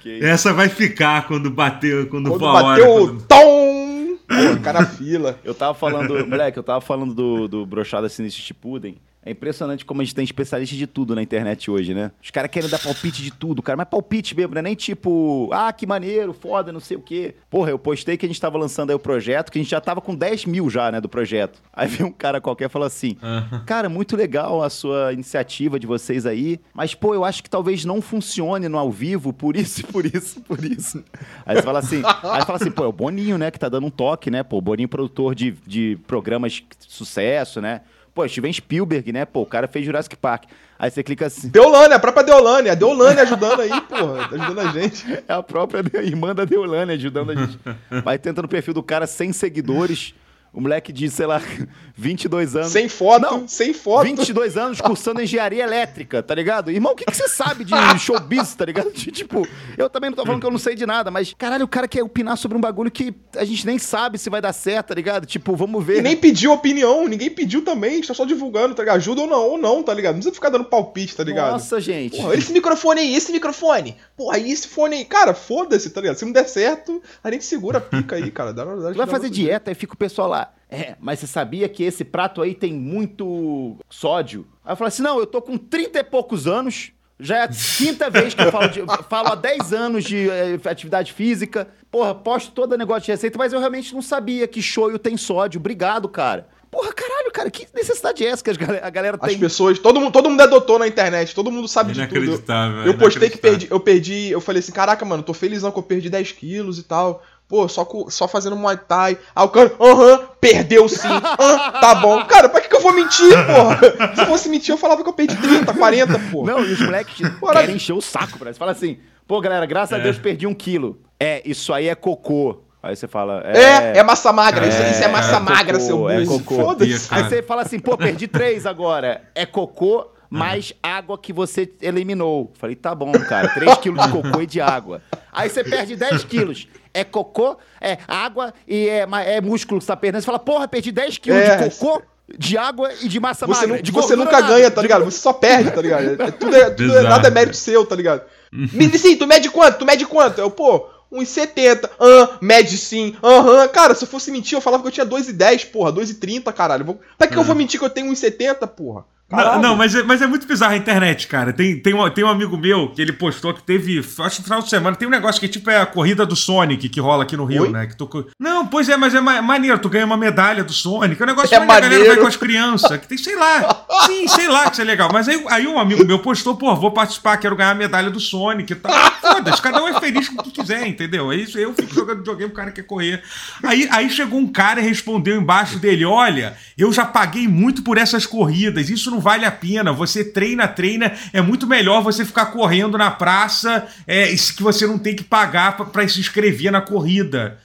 Que 0.00 0.24
Essa 0.24 0.52
vai 0.52 0.68
ficar 0.68 1.26
quando 1.26 1.50
bater, 1.50 2.08
quando, 2.08 2.30
quando 2.30 2.38
for 2.38 2.46
a 2.46 2.52
hora. 2.52 2.84
Bateu 2.84 3.02
o 3.02 3.22
tom! 3.22 4.16
Pô, 4.30 4.60
cara 4.62 4.86
fila. 4.86 5.38
Eu 5.42 5.54
tava 5.54 5.74
falando, 5.74 6.26
moleque, 6.26 6.58
eu 6.58 6.62
tava 6.62 6.80
falando 6.80 7.12
do, 7.12 7.48
do 7.48 7.66
Brochada 7.66 8.08
Sinistro 8.08 8.42
Chipuden. 8.42 8.96
É 9.22 9.30
impressionante 9.30 9.84
como 9.84 10.00
a 10.00 10.04
gente 10.04 10.14
tem 10.14 10.24
especialista 10.24 10.74
de 10.74 10.86
tudo 10.86 11.14
na 11.14 11.22
internet 11.22 11.70
hoje, 11.70 11.92
né? 11.92 12.10
Os 12.22 12.30
caras 12.30 12.50
querem 12.50 12.70
dar 12.70 12.78
palpite 12.78 13.22
de 13.22 13.30
tudo, 13.30 13.60
cara. 13.60 13.76
Mas 13.76 13.88
palpite 13.88 14.34
mesmo, 14.34 14.54
não 14.54 14.60
é 14.60 14.62
nem 14.62 14.74
tipo, 14.74 15.50
ah, 15.52 15.70
que 15.74 15.86
maneiro, 15.86 16.32
foda, 16.32 16.72
não 16.72 16.80
sei 16.80 16.96
o 16.96 17.02
quê. 17.02 17.34
Porra, 17.50 17.70
eu 17.70 17.78
postei 17.78 18.16
que 18.16 18.24
a 18.24 18.28
gente 18.28 18.40
tava 18.40 18.56
lançando 18.56 18.88
aí 18.88 18.96
o 18.96 18.98
projeto, 18.98 19.52
que 19.52 19.58
a 19.58 19.62
gente 19.62 19.70
já 19.70 19.80
tava 19.80 20.00
com 20.00 20.14
10 20.14 20.46
mil 20.46 20.70
já, 20.70 20.90
né, 20.90 21.02
do 21.02 21.08
projeto. 21.08 21.60
Aí 21.70 21.86
veio 21.86 22.08
um 22.08 22.12
cara 22.12 22.40
qualquer 22.40 22.66
e 22.66 22.68
falou 22.70 22.86
assim: 22.86 23.18
uhum. 23.22 23.62
Cara, 23.66 23.90
muito 23.90 24.16
legal 24.16 24.62
a 24.62 24.70
sua 24.70 25.12
iniciativa 25.12 25.78
de 25.78 25.86
vocês 25.86 26.24
aí, 26.24 26.58
mas, 26.72 26.94
pô, 26.94 27.14
eu 27.14 27.22
acho 27.22 27.42
que 27.42 27.50
talvez 27.50 27.84
não 27.84 28.00
funcione 28.00 28.68
no 28.68 28.78
ao 28.78 28.90
vivo, 28.90 29.34
por 29.34 29.54
isso, 29.54 29.86
por 29.88 30.06
isso, 30.06 30.40
por 30.40 30.64
isso. 30.64 31.04
Aí 31.44 31.56
você 31.56 31.62
fala 31.62 31.78
assim, 31.78 32.02
aí 32.22 32.42
fala 32.46 32.56
assim, 32.56 32.70
pô, 32.70 32.84
é 32.84 32.88
o 32.88 32.92
Boninho, 32.92 33.36
né, 33.36 33.50
que 33.50 33.58
tá 33.58 33.68
dando 33.68 33.86
um 33.86 33.90
toque, 33.90 34.30
né? 34.30 34.42
Pô, 34.42 34.56
o 34.56 34.62
Boninho 34.62 34.88
produtor 34.88 35.34
de, 35.34 35.50
de 35.66 35.98
programas 36.06 36.52
de 36.52 36.64
sucesso, 36.88 37.60
né? 37.60 37.82
Pô, 38.14 38.28
Steven 38.28 38.52
Spielberg, 38.52 39.12
né? 39.12 39.24
Pô, 39.24 39.42
o 39.42 39.46
cara 39.46 39.68
fez 39.68 39.84
Jurassic 39.84 40.16
Park. 40.16 40.44
Aí 40.78 40.90
você 40.90 41.02
clica 41.02 41.26
assim. 41.26 41.48
Deolane, 41.48 41.94
a 41.94 41.98
própria 41.98 42.24
Deolane. 42.24 42.68
A 42.68 42.74
Deolane 42.74 43.20
ajudando 43.20 43.60
aí, 43.60 43.80
porra. 43.82 44.28
Tá 44.28 44.36
ajudando 44.36 44.58
a 44.60 44.72
gente. 44.72 45.04
É 45.28 45.32
a 45.32 45.42
própria 45.42 45.84
irmã 46.02 46.34
da 46.34 46.44
Deolane 46.44 46.92
ajudando 46.92 47.30
a 47.30 47.34
gente. 47.34 47.58
Vai 48.02 48.18
tentando 48.18 48.46
o 48.46 48.48
perfil 48.48 48.74
do 48.74 48.82
cara 48.82 49.06
sem 49.06 49.32
seguidores. 49.32 50.14
O 50.52 50.60
moleque 50.60 50.92
de, 50.92 51.08
sei 51.08 51.26
lá, 51.26 51.40
22 51.96 52.56
anos. 52.56 52.72
Sem 52.72 52.88
foto, 52.88 53.22
não, 53.22 53.46
sem 53.46 53.72
foto. 53.72 54.04
22 54.04 54.56
anos 54.56 54.80
cursando 54.80 55.22
engenharia 55.22 55.62
elétrica, 55.62 56.22
tá 56.22 56.34
ligado? 56.34 56.70
Irmão, 56.70 56.92
o 56.92 56.96
que, 56.96 57.04
que 57.04 57.16
você 57.16 57.28
sabe 57.28 57.64
de 57.64 57.72
showbiz, 58.00 58.54
tá 58.54 58.64
ligado? 58.64 58.90
Tipo, 58.90 59.46
eu 59.78 59.88
também 59.88 60.10
não 60.10 60.16
tô 60.16 60.24
falando 60.24 60.40
que 60.40 60.46
eu 60.46 60.50
não 60.50 60.58
sei 60.58 60.74
de 60.74 60.84
nada, 60.86 61.10
mas 61.10 61.34
caralho, 61.36 61.64
o 61.64 61.68
cara 61.68 61.86
quer 61.86 62.02
opinar 62.02 62.36
sobre 62.36 62.58
um 62.58 62.60
bagulho 62.60 62.90
que 62.90 63.14
a 63.36 63.44
gente 63.44 63.64
nem 63.64 63.78
sabe 63.78 64.18
se 64.18 64.28
vai 64.28 64.40
dar 64.40 64.52
certo, 64.52 64.88
tá 64.88 64.94
ligado? 64.94 65.26
Tipo, 65.26 65.54
vamos 65.54 65.84
ver. 65.84 65.98
E 65.98 66.02
nem 66.02 66.16
pediu 66.16 66.52
opinião, 66.52 67.06
ninguém 67.06 67.30
pediu 67.30 67.62
também, 67.62 67.92
a 67.92 67.94
gente 67.94 68.08
tá 68.08 68.14
só 68.14 68.24
divulgando, 68.24 68.74
tá 68.74 68.82
ligado? 68.82 68.96
Ajuda 68.96 69.20
ou 69.22 69.26
não, 69.28 69.48
ou 69.50 69.58
não, 69.58 69.82
tá 69.82 69.94
ligado? 69.94 70.14
Não 70.14 70.20
precisa 70.20 70.34
ficar 70.34 70.48
dando 70.48 70.64
palpite, 70.64 71.14
tá 71.16 71.22
ligado? 71.22 71.52
Nossa, 71.52 71.80
gente. 71.80 72.16
Porra, 72.16 72.34
esse 72.34 72.52
microfone 72.52 73.00
aí, 73.00 73.14
esse 73.14 73.30
microfone. 73.30 73.96
Porra, 74.16 74.36
aí 74.36 74.50
esse 74.50 74.66
fone 74.66 74.96
aí. 74.96 75.04
Cara, 75.04 75.32
foda-se, 75.32 75.90
tá 75.90 76.00
ligado? 76.00 76.16
Se 76.16 76.24
não 76.24 76.32
der 76.32 76.48
certo, 76.48 77.00
a 77.22 77.30
gente 77.30 77.44
segura 77.44 77.78
a 77.78 77.80
pica 77.80 78.16
aí, 78.16 78.30
cara. 78.30 78.52
Dá, 78.52 78.64
dá, 78.64 78.92
vai 78.92 79.06
fazer 79.06 79.30
dieta 79.30 79.70
e 79.70 79.74
fica 79.74 79.94
o 79.94 79.96
pessoal 79.96 80.28
lá. 80.28 80.39
É, 80.70 80.94
mas 81.00 81.18
você 81.18 81.26
sabia 81.26 81.68
que 81.68 81.82
esse 81.82 82.04
prato 82.04 82.40
aí 82.40 82.54
tem 82.54 82.72
muito 82.72 83.76
sódio? 83.88 84.46
Aí 84.64 84.72
eu 84.72 84.76
falei 84.76 84.88
assim: 84.88 85.02
não, 85.02 85.18
eu 85.18 85.26
tô 85.26 85.42
com 85.42 85.58
30 85.58 85.98
e 85.98 86.04
poucos 86.04 86.46
anos. 86.46 86.92
Já 87.18 87.38
é 87.38 87.42
a 87.42 87.48
quinta 87.48 88.08
vez 88.08 88.32
que 88.32 88.40
eu 88.40 88.50
falo, 88.50 88.68
de, 88.68 88.80
falo 89.08 89.28
há 89.28 89.34
10 89.34 89.72
anos 89.74 90.04
de 90.04 90.30
é, 90.30 90.58
atividade 90.64 91.12
física. 91.12 91.68
Porra, 91.90 92.14
posto 92.14 92.52
todo 92.52 92.78
negócio 92.78 93.02
de 93.02 93.10
receita, 93.10 93.36
mas 93.36 93.52
eu 93.52 93.58
realmente 93.58 93.92
não 93.92 94.00
sabia 94.00 94.46
que 94.46 94.62
shoyu 94.62 94.98
tem 94.98 95.16
sódio. 95.16 95.58
Obrigado, 95.58 96.08
cara. 96.08 96.48
Porra, 96.70 96.92
caralho, 96.92 97.32
cara, 97.32 97.50
que 97.50 97.66
necessidade 97.74 98.24
é 98.24 98.28
essa 98.28 98.44
que 98.44 98.50
a 98.50 98.90
galera 98.90 99.18
tem? 99.18 99.34
As 99.34 99.40
pessoas, 99.40 99.78
todo 99.80 100.00
mundo, 100.00 100.12
todo 100.12 100.30
mundo 100.30 100.40
é 100.40 100.46
doutor 100.46 100.78
na 100.78 100.86
internet, 100.86 101.34
todo 101.34 101.50
mundo 101.50 101.66
sabe 101.66 101.92
de 101.92 102.06
tudo. 102.06 102.44
Eu, 102.84 102.92
eu 102.92 102.96
postei 102.96 103.28
que 103.28 103.38
perdi, 103.38 103.66
eu 103.68 103.80
perdi, 103.80 104.30
eu 104.30 104.40
falei 104.40 104.60
assim, 104.60 104.70
caraca, 104.70 105.04
mano, 105.04 105.24
tô 105.24 105.34
felizão 105.34 105.72
que 105.72 105.78
eu 105.80 105.82
perdi 105.82 106.08
10 106.08 106.30
quilos 106.30 106.78
e 106.78 106.84
tal. 106.84 107.24
Pô, 107.50 107.66
só, 107.66 107.84
só 108.08 108.28
fazendo 108.28 108.54
Muay 108.54 108.76
Thai. 108.76 109.18
Aí 109.34 109.44
o 109.44 109.48
cara, 109.48 109.74
aham, 109.80 110.28
perdeu 110.40 110.88
sim. 110.88 111.08
Ah, 111.08 111.72
tá 111.80 111.94
bom. 111.96 112.24
Cara, 112.24 112.48
pra 112.48 112.60
que, 112.60 112.68
que 112.68 112.76
eu 112.76 112.80
vou 112.80 112.92
mentir, 112.92 113.28
porra? 113.44 113.80
Se 114.14 114.24
fosse 114.24 114.48
mentir, 114.48 114.72
eu 114.72 114.78
falava 114.78 115.02
que 115.02 115.08
eu 115.08 115.12
perdi 115.12 115.34
30, 115.34 115.74
40, 115.74 116.18
porra. 116.30 116.52
Não, 116.52 116.64
e 116.64 116.72
os 116.72 116.80
moleques 116.80 117.28
querem 117.52 117.74
encher 117.74 117.92
o 117.92 118.00
saco, 118.00 118.38
pra 118.38 118.54
Fala 118.54 118.70
assim, 118.70 118.98
pô, 119.26 119.40
galera, 119.40 119.66
graças 119.66 119.98
é. 119.98 120.00
a 120.00 120.04
Deus 120.04 120.16
perdi 120.16 120.46
um 120.46 120.54
quilo. 120.54 121.00
É, 121.18 121.42
isso 121.44 121.72
aí 121.72 121.88
é 121.88 121.94
cocô. 121.96 122.62
Aí 122.80 122.94
você 122.94 123.08
fala. 123.08 123.42
É, 123.44 123.58
é, 123.58 123.98
é 123.98 124.02
massa 124.04 124.32
magra. 124.32 124.64
É, 124.64 124.68
isso, 124.68 124.82
isso, 124.82 125.02
é 125.02 125.08
massa 125.08 125.36
é 125.36 125.40
magra, 125.40 125.72
cocô, 125.72 125.84
seu 125.84 125.96
burro. 125.98 126.10
É 126.10 126.24
cocô. 126.24 126.54
Foda-se. 126.54 127.08
Aí 127.10 127.24
você 127.24 127.42
fala 127.42 127.62
assim, 127.62 127.80
pô, 127.80 127.96
perdi 127.98 128.28
três 128.28 128.64
agora. 128.64 129.22
É 129.34 129.44
cocô 129.44 130.06
mais 130.30 130.72
água 130.80 131.18
que 131.18 131.32
você 131.32 131.70
eliminou. 131.82 132.52
Falei, 132.54 132.76
tá 132.76 132.94
bom, 132.94 133.12
cara. 133.12 133.48
3 133.48 133.78
quilos 133.78 134.04
de 134.06 134.12
cocô 134.12 134.40
e 134.40 134.46
de 134.46 134.60
água. 134.60 135.02
Aí 135.32 135.50
você 135.50 135.64
perde 135.64 135.96
10 135.96 136.24
quilos 136.24 136.68
é 136.92 137.04
cocô, 137.04 137.56
é 137.80 137.98
água 138.06 138.52
e 138.66 138.88
é, 138.88 139.06
é 139.26 139.40
músculo 139.40 139.78
que 139.78 139.84
você 139.84 139.92
tá 139.92 139.96
perdendo. 139.96 140.22
Você 140.22 140.26
fala, 140.26 140.38
porra, 140.38 140.68
perdi 140.68 140.92
10 140.92 141.18
quilos 141.18 141.40
é. 141.40 141.56
de 141.56 141.70
cocô, 141.70 142.02
de 142.36 142.56
água 142.56 142.90
e 143.00 143.08
de 143.08 143.20
massa 143.20 143.46
você 143.46 143.60
magra. 143.60 143.76
Não, 143.76 143.82
de 143.82 143.92
você 143.92 144.16
nunca 144.16 144.40
ganha, 144.40 144.70
tá 144.70 144.82
ligado? 144.82 145.04
Você 145.04 145.18
só 145.18 145.32
perde, 145.32 145.70
tá 145.70 145.80
ligado? 145.80 146.22
É, 146.22 146.30
tudo 146.30 146.56
é, 146.56 146.70
tudo 146.70 146.98
é, 146.98 147.02
nada 147.02 147.28
é 147.28 147.30
mérito 147.30 147.56
seu, 147.56 147.84
tá 147.84 147.94
ligado? 147.94 148.22
Me 148.52 148.98
sim, 148.98 149.16
tu 149.16 149.26
mede 149.26 149.48
quanto? 149.50 149.78
Tu 149.78 149.86
mede 149.86 150.04
quanto? 150.04 150.40
Eu, 150.40 150.50
pô, 150.50 150.88
1,70. 151.12 151.90
Ah, 151.98 152.38
mede 152.40 152.76
sim. 152.78 153.16
Aham. 153.22 153.68
Cara, 153.68 153.94
se 153.94 154.04
eu 154.04 154.08
fosse 154.08 154.30
mentir, 154.30 154.56
eu 154.56 154.60
falava 154.60 154.82
que 154.82 154.88
eu 154.88 154.92
tinha 154.92 155.06
2,10, 155.06 155.70
porra. 155.70 155.92
2,30, 155.92 156.52
caralho. 156.52 156.84
Vou... 156.84 157.00
Pra 157.18 157.26
que 157.26 157.36
eu 157.36 157.44
vou 157.44 157.54
mentir 157.54 157.78
que 157.78 157.86
eu 157.86 157.90
tenho 157.90 158.10
1,70, 158.10 158.66
porra? 158.68 159.04
Não, 159.30 159.62
não, 159.62 159.76
mas, 159.76 159.94
é, 159.94 160.02
mas 160.02 160.20
é 160.20 160.26
muito 160.26 160.46
bizarro 160.46 160.74
a 160.74 160.76
internet, 160.76 161.28
cara. 161.28 161.52
Tem, 161.52 161.78
tem, 161.78 161.94
um, 161.94 162.10
tem 162.10 162.24
um 162.24 162.28
amigo 162.28 162.56
meu 162.56 162.88
que 162.90 163.00
ele 163.00 163.12
postou 163.12 163.54
que 163.54 163.62
teve, 163.62 163.98
acho 163.98 164.36
que 164.36 164.40
no 164.40 164.44
final 164.44 164.60
de 164.60 164.68
semana, 164.68 164.96
tem 164.96 165.06
um 165.06 165.10
negócio 165.10 165.40
que 165.40 165.46
tipo 165.46 165.70
é 165.70 165.80
a 165.80 165.86
corrida 165.86 166.26
do 166.26 166.34
Sonic 166.34 166.88
que 166.88 167.00
rola 167.00 167.22
aqui 167.22 167.36
no 167.36 167.44
Rio, 167.44 167.62
Oi? 167.62 167.70
né? 167.70 167.86
Que 167.86 167.96
tu... 167.96 168.26
Não, 168.38 168.66
pois 168.66 168.88
é, 168.88 168.96
mas 168.96 169.14
é 169.14 169.20
ma 169.20 169.40
maneiro, 169.40 169.78
tu 169.78 169.88
ganha 169.88 170.04
uma 170.04 170.16
medalha 170.16 170.64
do 170.64 170.72
Sonic. 170.72 171.20
É 171.20 171.24
um 171.24 171.28
negócio 171.28 171.54
é 171.54 171.58
que 171.58 171.62
a 171.62 171.80
galera 171.80 172.04
vai 172.04 172.16
com 172.16 172.26
as 172.26 172.36
crianças, 172.36 172.96
que 172.98 173.06
tem, 173.06 173.16
sei 173.16 173.36
lá. 173.36 173.86
Sim, 174.06 174.26
sei 174.26 174.48
lá 174.48 174.64
que 174.64 174.72
isso 174.72 174.82
é 174.82 174.84
legal. 174.84 175.08
Mas 175.12 175.28
aí, 175.28 175.44
aí 175.48 175.66
um 175.66 175.78
amigo 175.78 176.04
meu 176.04 176.18
postou, 176.18 176.56
pô, 176.56 176.74
vou 176.74 176.90
participar, 176.90 177.36
quero 177.36 177.54
ganhar 177.54 177.70
a 177.70 177.74
medalha 177.74 178.10
do 178.10 178.18
Sonic 178.18 178.72
e 178.72 178.76
tal. 178.76 178.92
Foda-se, 179.40 179.62
cada 179.62 179.82
um 179.82 179.88
é 179.88 179.98
feliz 179.98 180.28
com 180.28 180.38
o 180.38 180.44
que 180.44 180.50
quiser, 180.50 180.86
entendeu? 180.86 181.32
É 181.32 181.36
isso, 181.36 181.58
eu 181.58 181.72
fico 181.72 181.94
jogando 181.94 182.18
videogame, 182.18 182.52
o 182.52 182.54
cara 182.54 182.70
quer 182.70 182.82
correr. 182.82 183.22
Aí, 183.62 183.88
aí 183.90 184.10
chegou 184.10 184.38
um 184.38 184.46
cara 184.46 184.80
e 184.80 184.84
respondeu 184.84 185.36
embaixo 185.40 185.78
dele: 185.78 186.04
olha, 186.04 186.56
eu 186.76 186.92
já 186.92 187.06
paguei 187.06 187.48
muito 187.48 187.82
por 187.82 187.96
essas 187.96 188.26
corridas, 188.26 188.90
isso 188.90 189.10
não 189.10 189.18
vale 189.18 189.46
a 189.46 189.50
pena 189.50 189.92
você 189.92 190.22
treina, 190.22 190.68
treina. 190.68 191.12
É 191.32 191.40
muito 191.40 191.66
melhor 191.66 192.02
você 192.02 192.24
ficar 192.24 192.46
correndo 192.46 192.98
na 192.98 193.10
praça 193.10 193.86
é, 194.06 194.26
que 194.26 194.62
você 194.62 194.86
não 194.86 194.98
tem 194.98 195.16
que 195.16 195.24
pagar 195.24 195.76
para 195.76 196.08
se 196.08 196.20
inscrever 196.20 196.70
na 196.70 196.82
corrida. 196.82 197.58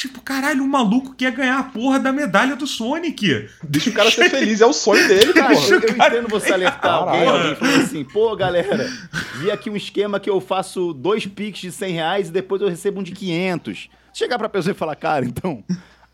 Tipo, 0.00 0.22
caralho, 0.22 0.64
um 0.64 0.66
maluco 0.66 1.14
quer 1.14 1.30
ganhar 1.30 1.58
a 1.58 1.62
porra 1.62 2.00
da 2.00 2.10
medalha 2.10 2.56
do 2.56 2.66
Sonic. 2.66 3.46
Deixa 3.62 3.90
o 3.90 3.92
cara 3.92 4.08
ser 4.10 4.30
feliz, 4.30 4.62
é 4.62 4.64
o 4.64 4.72
sonho 4.72 5.06
dele, 5.06 5.34
cara. 5.34 5.52
Eu, 5.52 5.60
eu 5.60 5.94
cara... 5.94 6.16
entendo 6.16 6.30
você 6.30 6.54
alertar 6.54 6.94
alguém, 6.94 7.26
alguém 7.26 7.54
falando 7.54 7.82
assim, 7.82 8.02
pô, 8.02 8.34
galera, 8.34 8.90
vi 9.36 9.50
aqui 9.50 9.68
um 9.68 9.76
esquema 9.76 10.18
que 10.18 10.30
eu 10.30 10.40
faço 10.40 10.94
dois 10.94 11.26
piques 11.26 11.60
de 11.60 11.70
100 11.70 11.92
reais 11.92 12.28
e 12.30 12.32
depois 12.32 12.62
eu 12.62 12.68
recebo 12.70 13.00
um 13.00 13.02
de 13.02 13.12
500. 13.12 13.90
Chegar 14.14 14.38
pra 14.38 14.48
pessoa 14.48 14.72
e 14.72 14.74
falar, 14.74 14.96
cara, 14.96 15.26
então, 15.26 15.62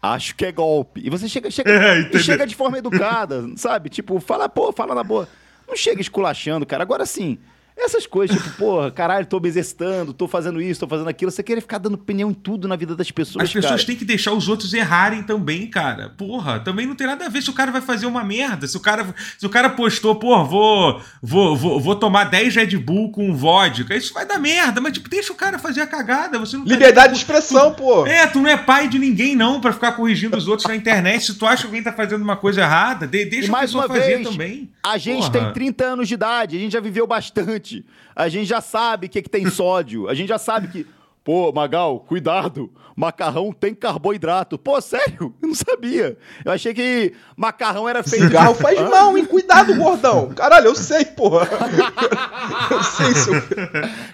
acho 0.02 0.34
que 0.34 0.44
é 0.44 0.50
golpe. 0.50 1.02
E 1.04 1.08
você 1.08 1.28
chega, 1.28 1.48
chega, 1.48 1.70
é, 2.12 2.18
chega 2.18 2.44
de 2.44 2.56
forma 2.56 2.78
educada, 2.78 3.48
sabe? 3.54 3.88
Tipo, 3.88 4.18
fala, 4.18 4.48
pô, 4.48 4.72
fala 4.72 4.96
na 4.96 5.04
boa. 5.04 5.28
Não 5.68 5.76
chega 5.76 6.00
esculachando, 6.00 6.66
cara. 6.66 6.82
Agora 6.82 7.06
sim, 7.06 7.38
essas 7.76 8.06
coisas, 8.06 8.36
tipo, 8.36 8.56
porra, 8.56 8.90
caralho, 8.90 9.26
tô 9.26 9.38
me 9.38 9.48
exercitando, 9.48 10.14
tô 10.14 10.26
fazendo 10.26 10.60
isso, 10.60 10.80
tô 10.80 10.88
fazendo 10.88 11.08
aquilo. 11.08 11.30
Você 11.30 11.42
querer 11.42 11.60
ficar 11.60 11.78
dando 11.78 11.94
opinião 11.94 12.30
em 12.30 12.34
tudo 12.34 12.66
na 12.66 12.74
vida 12.74 12.96
das 12.96 13.10
pessoas. 13.10 13.44
As 13.44 13.52
pessoas 13.52 13.74
cara. 13.74 13.86
têm 13.86 13.96
que 13.96 14.04
deixar 14.04 14.32
os 14.32 14.48
outros 14.48 14.72
errarem 14.72 15.22
também, 15.22 15.66
cara. 15.68 16.08
Porra, 16.16 16.58
também 16.58 16.86
não 16.86 16.94
tem 16.94 17.06
nada 17.06 17.26
a 17.26 17.28
ver 17.28 17.42
se 17.42 17.50
o 17.50 17.52
cara 17.52 17.70
vai 17.70 17.82
fazer 17.82 18.06
uma 18.06 18.24
merda. 18.24 18.66
Se 18.66 18.76
o 18.76 18.80
cara, 18.80 19.14
se 19.38 19.44
o 19.44 19.50
cara 19.50 19.68
postou, 19.68 20.16
porra, 20.16 20.44
vou, 20.44 21.02
vou, 21.22 21.56
vou, 21.56 21.80
vou 21.80 21.96
tomar 21.96 22.24
10 22.24 22.56
Red 22.56 22.78
Bull 22.78 23.10
com 23.10 23.34
vodka, 23.34 23.94
isso 23.94 24.14
vai 24.14 24.24
dar 24.24 24.38
merda. 24.38 24.80
Mas, 24.80 24.94
tipo, 24.94 25.10
deixa 25.10 25.32
o 25.32 25.36
cara 25.36 25.58
fazer 25.58 25.82
a 25.82 25.86
cagada. 25.86 26.38
Você 26.38 26.56
não 26.56 26.64
tá 26.64 26.72
Liberdade 26.72 27.08
tá, 27.08 27.12
de 27.12 27.18
expressão, 27.18 27.72
tu, 27.72 27.82
pô. 27.82 28.06
É, 28.06 28.26
tu 28.26 28.40
não 28.40 28.48
é 28.48 28.56
pai 28.56 28.88
de 28.88 28.98
ninguém, 28.98 29.36
não, 29.36 29.60
para 29.60 29.72
ficar 29.72 29.92
corrigindo 29.92 30.36
os 30.36 30.48
outros 30.48 30.66
na 30.66 30.74
internet. 30.74 31.26
Se 31.26 31.34
tu 31.34 31.44
acha 31.46 31.62
que 31.62 31.66
alguém 31.66 31.82
tá 31.82 31.92
fazendo 31.92 32.22
uma 32.22 32.36
coisa 32.36 32.62
errada, 32.62 33.06
deixa 33.06 33.46
e 33.46 33.50
mais 33.50 33.64
a 33.64 33.66
pessoa 33.66 33.84
uma 33.86 33.94
fazer 33.94 34.16
vez, 34.16 34.28
também. 34.28 34.70
A 34.90 34.98
gente 34.98 35.30
porra. 35.30 35.44
tem 35.44 35.52
30 35.52 35.84
anos 35.84 36.08
de 36.08 36.14
idade, 36.14 36.56
a 36.56 36.60
gente 36.60 36.72
já 36.72 36.80
viveu 36.80 37.06
bastante. 37.06 37.84
A 38.14 38.28
gente 38.28 38.46
já 38.46 38.60
sabe 38.60 39.06
o 39.06 39.10
que, 39.10 39.22
que 39.22 39.28
tem 39.28 39.50
sódio. 39.50 40.08
A 40.08 40.14
gente 40.14 40.28
já 40.28 40.38
sabe 40.38 40.68
que. 40.68 40.86
Pô, 41.26 41.50
Magal, 41.50 41.98
cuidado. 41.98 42.70
Macarrão 42.94 43.52
tem 43.52 43.74
carboidrato. 43.74 44.56
Pô, 44.56 44.80
sério? 44.80 45.34
Eu 45.42 45.48
não 45.48 45.56
sabia. 45.56 46.16
Eu 46.44 46.52
achei 46.52 46.72
que 46.72 47.14
macarrão 47.36 47.88
era 47.88 48.00
feito. 48.04 48.26
Cigarro 48.26 48.54
faz 48.54 48.80
mal, 48.88 49.18
hein? 49.18 49.24
Cuidado, 49.24 49.74
gordão. 49.74 50.28
Caralho, 50.28 50.66
eu 50.68 50.74
sei, 50.76 51.04
porra. 51.04 51.48
Eu 52.70 52.82
sei, 52.82 53.12
seu. 53.14 53.34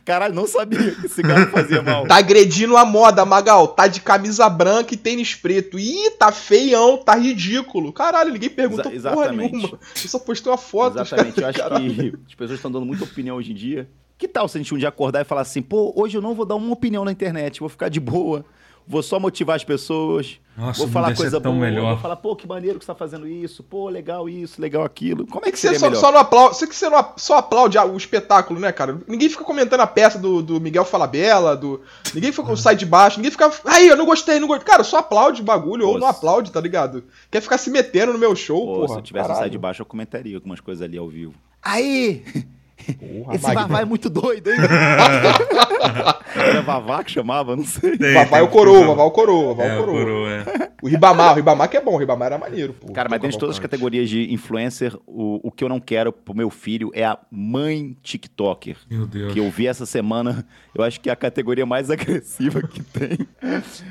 Caralho, 0.07 0.35
não 0.35 0.47
sabia 0.47 0.95
que 0.95 1.07
cigarro 1.09 1.51
fazia 1.51 1.83
mal. 1.83 2.07
Tá 2.07 2.17
agredindo 2.17 2.79
a 2.79 2.85
moda, 2.85 3.27
Magal. 3.27 3.69
Tá 3.69 3.87
de 3.87 4.01
camisa 4.01 4.49
branca 4.49 4.95
e 4.95 4.97
tênis 4.97 5.35
preto. 5.35 5.79
Ih, 5.79 6.13
tá 6.19 6.33
feião, 6.33 6.97
tá 6.97 7.15
ridículo. 7.15 7.93
Caralho, 7.93 8.33
ninguém 8.33 8.49
perguntou 8.49 8.91
Exa 8.91 9.11
porra 9.13 9.33
nenhuma. 9.33 9.79
Eu 10.03 10.09
só 10.09 10.19
postei 10.19 10.51
uma 10.51 10.57
foto. 10.57 10.99
Exatamente. 10.99 11.41
Eu 11.43 11.47
acho 11.47 11.59
Caralho. 11.61 11.95
que 11.95 12.17
as 12.27 12.35
pessoas 12.35 12.59
estão 12.59 12.73
dando 12.73 12.87
muita 12.87 13.05
opinião 13.05 13.37
hoje 13.37 13.53
em 13.53 13.55
dia. 13.55 13.87
Que 14.23 14.29
tal 14.29 14.47
se 14.47 14.57
a 14.57 14.61
gente 14.61 14.73
um 14.73 14.79
dia 14.79 14.89
acordar 14.89 15.23
e 15.23 15.25
falar 15.25 15.41
assim, 15.41 15.61
pô, 15.61 15.93
hoje 15.97 16.17
eu 16.17 16.23
não 16.23 16.33
vou 16.33 16.47
dar 16.47 16.55
uma 16.55 16.73
opinião 16.73 17.05
na 17.05 17.11
internet, 17.11 17.59
vou 17.59 17.69
ficar 17.69 17.89
de 17.89 17.99
boa 17.99 18.45
vou 18.87 19.03
só 19.03 19.19
motivar 19.19 19.57
as 19.57 19.65
pessoas. 19.65 20.39
Nossa, 20.57 20.79
vou 20.81 20.89
falar 20.89 21.17
coisa 21.17 21.41
boa, 21.41 21.55
melhor. 21.55 21.95
vou 21.95 21.99
falar, 21.99 22.17
pô, 22.17 22.37
que 22.37 22.47
maneiro 22.47 22.79
que 22.79 22.85
você 22.85 22.93
tá 22.93 22.95
fazendo 22.95 23.27
isso, 23.27 23.65
pô, 23.65 23.89
legal 23.89 24.29
isso, 24.29 24.61
legal 24.61 24.85
aquilo. 24.85 25.27
Como 25.27 25.45
é 25.45 25.47
que, 25.47 25.53
que 25.53 25.59
você 25.59 25.77
só, 25.77 25.93
só, 25.95 26.13
não 26.13 26.21
aplaude, 26.21 26.57
você 26.57 26.67
que 26.69 26.77
você 26.77 26.89
não, 26.89 27.13
só 27.17 27.39
aplaude 27.39 27.77
o 27.79 27.97
espetáculo, 27.97 28.61
né, 28.61 28.71
cara? 28.71 29.01
Ninguém 29.09 29.29
fica 29.29 29.43
comentando 29.43 29.81
a 29.81 29.87
peça 29.87 30.19
do, 30.19 30.41
do 30.41 30.61
Miguel 30.61 30.85
Falabella, 30.85 31.57
do 31.57 31.81
ninguém 32.15 32.31
fica 32.31 32.55
sai 32.57 32.77
de 32.77 32.85
baixo, 32.85 33.19
ninguém 33.19 33.31
fica, 33.31 33.51
aí, 33.65 33.89
eu 33.89 33.97
não 33.97 34.05
gostei, 34.05 34.39
não 34.39 34.47
gostei. 34.47 34.67
Cara, 34.67 34.85
só 34.85 34.99
aplaude 34.99 35.41
o 35.41 35.45
bagulho 35.45 35.89
ou 35.89 35.99
não 35.99 36.07
aplaude, 36.07 36.53
tá 36.53 36.61
ligado? 36.61 37.05
Quer 37.31 37.41
ficar 37.41 37.57
se 37.57 37.71
metendo 37.71 38.13
no 38.13 38.19
meu 38.19 38.37
show, 38.37 38.67
pô, 38.67 38.75
porra. 38.75 38.89
Se 38.89 38.95
eu 38.97 39.03
tivesse 39.03 39.27
caralho. 39.27 39.41
sai 39.41 39.51
de 39.51 39.59
baixo, 39.59 39.83
eu 39.83 39.87
comentaria 39.87 40.37
algumas 40.37 40.61
coisas 40.61 40.83
ali 40.83 40.99
ao 40.99 41.09
vivo. 41.09 41.35
Aí, 41.63 42.25
Porra, 42.99 43.35
Esse 43.35 43.55
Vavá 43.55 43.81
é 43.81 43.85
muito 43.85 44.11
doido, 44.11 44.51
hein? 44.51 44.59
Era 46.35 46.63
Vavá 46.63 47.05
que 47.05 47.11
chamava, 47.11 47.55
não 47.55 47.65
sei. 47.65 47.97
Tem, 47.97 48.15
Vavá 48.15 48.39
é 48.39 48.43
o 48.43 48.49
coroa, 48.49 48.87
Vavá 48.87 49.03
é 49.03 49.07
o 49.07 49.11
coroa, 49.11 49.55
Vavá 49.55 49.69
é 49.69 49.75
o 49.77 49.85
coroa. 49.85 50.05
coroa 50.05 50.31
é. 50.31 50.73
O 50.83 50.89
Ribamar, 50.89 51.33
o 51.33 51.35
Ribamar 51.37 51.69
que 51.69 51.77
é 51.77 51.81
bom, 51.81 51.95
o 51.95 51.97
Ribamar 51.97 52.27
era 52.27 52.39
maneiro, 52.39 52.73
pô. 52.73 52.93
Cara, 52.93 53.09
mas 53.09 53.21
dentro 53.21 53.37
de 53.37 53.39
todas 53.39 53.55
as 53.57 53.61
categorias 53.61 54.09
de 54.09 54.33
influencer, 54.33 54.97
o, 55.07 55.41
o 55.47 55.51
que 55.53 55.63
eu 55.63 55.69
não 55.69 55.79
quero 55.79 56.13
pro 56.13 56.35
meu 56.35 56.51
filho 56.51 56.91
é 56.93 57.05
a 57.05 57.17
mãe 57.31 57.97
TikToker. 58.03 58.77
Meu 58.91 59.07
Deus. 59.07 59.33
Que 59.33 59.39
eu 59.39 59.49
vi 59.51 59.69
essa 59.69 59.87
semana, 59.87 60.45
eu 60.75 60.83
acho 60.83 61.01
que 61.01 61.09
é 61.09 61.13
a 61.13 61.17
categoria 61.17 61.65
mais 61.65 61.89
agressiva 61.93 62.63
que 62.63 62.83
tem. 62.83 63.19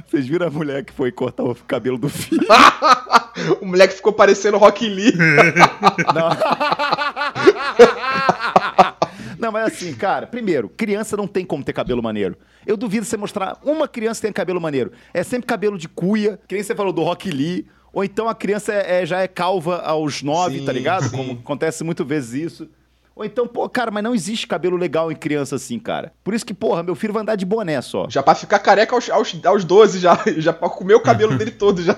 Vocês 0.08 0.28
viram 0.28 0.48
a 0.48 0.50
mulher 0.50 0.84
que 0.84 0.92
foi 0.92 1.12
cortar 1.12 1.44
o 1.44 1.56
cabelo 1.56 1.98
do 1.98 2.10
filho? 2.10 2.46
o 3.62 3.66
moleque 3.66 3.94
ficou 3.94 4.12
parecendo 4.12 4.58
Rock 4.58 4.88
Lee. 4.88 5.14
não. 6.14 6.30
Não, 9.38 9.52
mas 9.52 9.74
assim, 9.74 9.94
cara, 9.94 10.28
primeiro, 10.28 10.70
criança 10.70 11.18
não 11.18 11.28
tem 11.28 11.46
como 11.46 11.64
ter 11.64 11.74
cabelo 11.74 12.02
maneiro. 12.02 12.38
Eu 12.66 12.78
duvido 12.78 13.06
você 13.06 13.18
mostrar 13.18 13.58
uma 13.64 13.88
criança 13.88 14.20
que 14.20 14.28
tem 14.28 14.34
cabelo 14.34 14.62
maneiro. 14.62 14.92
É 15.14 15.24
sempre 15.24 15.48
cabelo 15.48 15.78
de 15.78 15.90
cuia, 15.90 16.40
que 16.48 16.54
nem 16.54 16.64
você 16.64 16.76
falou 16.76 16.94
do 16.94 17.02
Rock 17.02 17.30
Lee. 17.32 17.66
Ou 17.92 18.04
então 18.04 18.30
a 18.30 18.36
criança 18.36 18.72
é, 18.72 19.02
é, 19.02 19.06
já 19.06 19.20
é 19.20 19.28
calva 19.28 19.82
aos 19.82 20.22
nove, 20.22 20.62
tá 20.62 20.72
ligado? 20.72 21.06
Sim. 21.06 21.18
Como 21.18 21.34
acontece 21.34 21.84
muitas 21.84 22.08
vezes 22.08 22.52
isso. 22.52 22.70
Ou 23.16 23.26
então, 23.26 23.46
pô, 23.46 23.68
cara, 23.68 23.92
mas 23.92 24.04
não 24.04 24.16
existe 24.16 24.48
cabelo 24.48 24.78
legal 24.78 25.12
em 25.12 25.16
criança 25.16 25.56
assim, 25.56 25.78
cara. 25.78 26.14
Por 26.24 26.34
isso 26.34 26.46
que, 26.46 26.54
porra, 26.54 26.82
meu 26.82 26.96
filho 26.96 27.12
vai 27.12 27.22
andar 27.24 27.36
de 27.36 27.46
boné 27.46 27.82
só. 27.82 28.08
Já 28.10 28.24
pra 28.24 28.34
ficar 28.36 28.60
careca 28.60 28.96
aos, 28.96 29.10
aos, 29.10 29.46
aos 29.46 29.66
12 29.66 30.00
já. 30.00 30.18
Já 30.38 30.54
pra 30.54 30.70
comer 30.70 30.96
o 30.96 31.02
cabelo 31.02 31.36
dele 31.38 31.52
todo 31.52 31.82
já. 31.82 31.98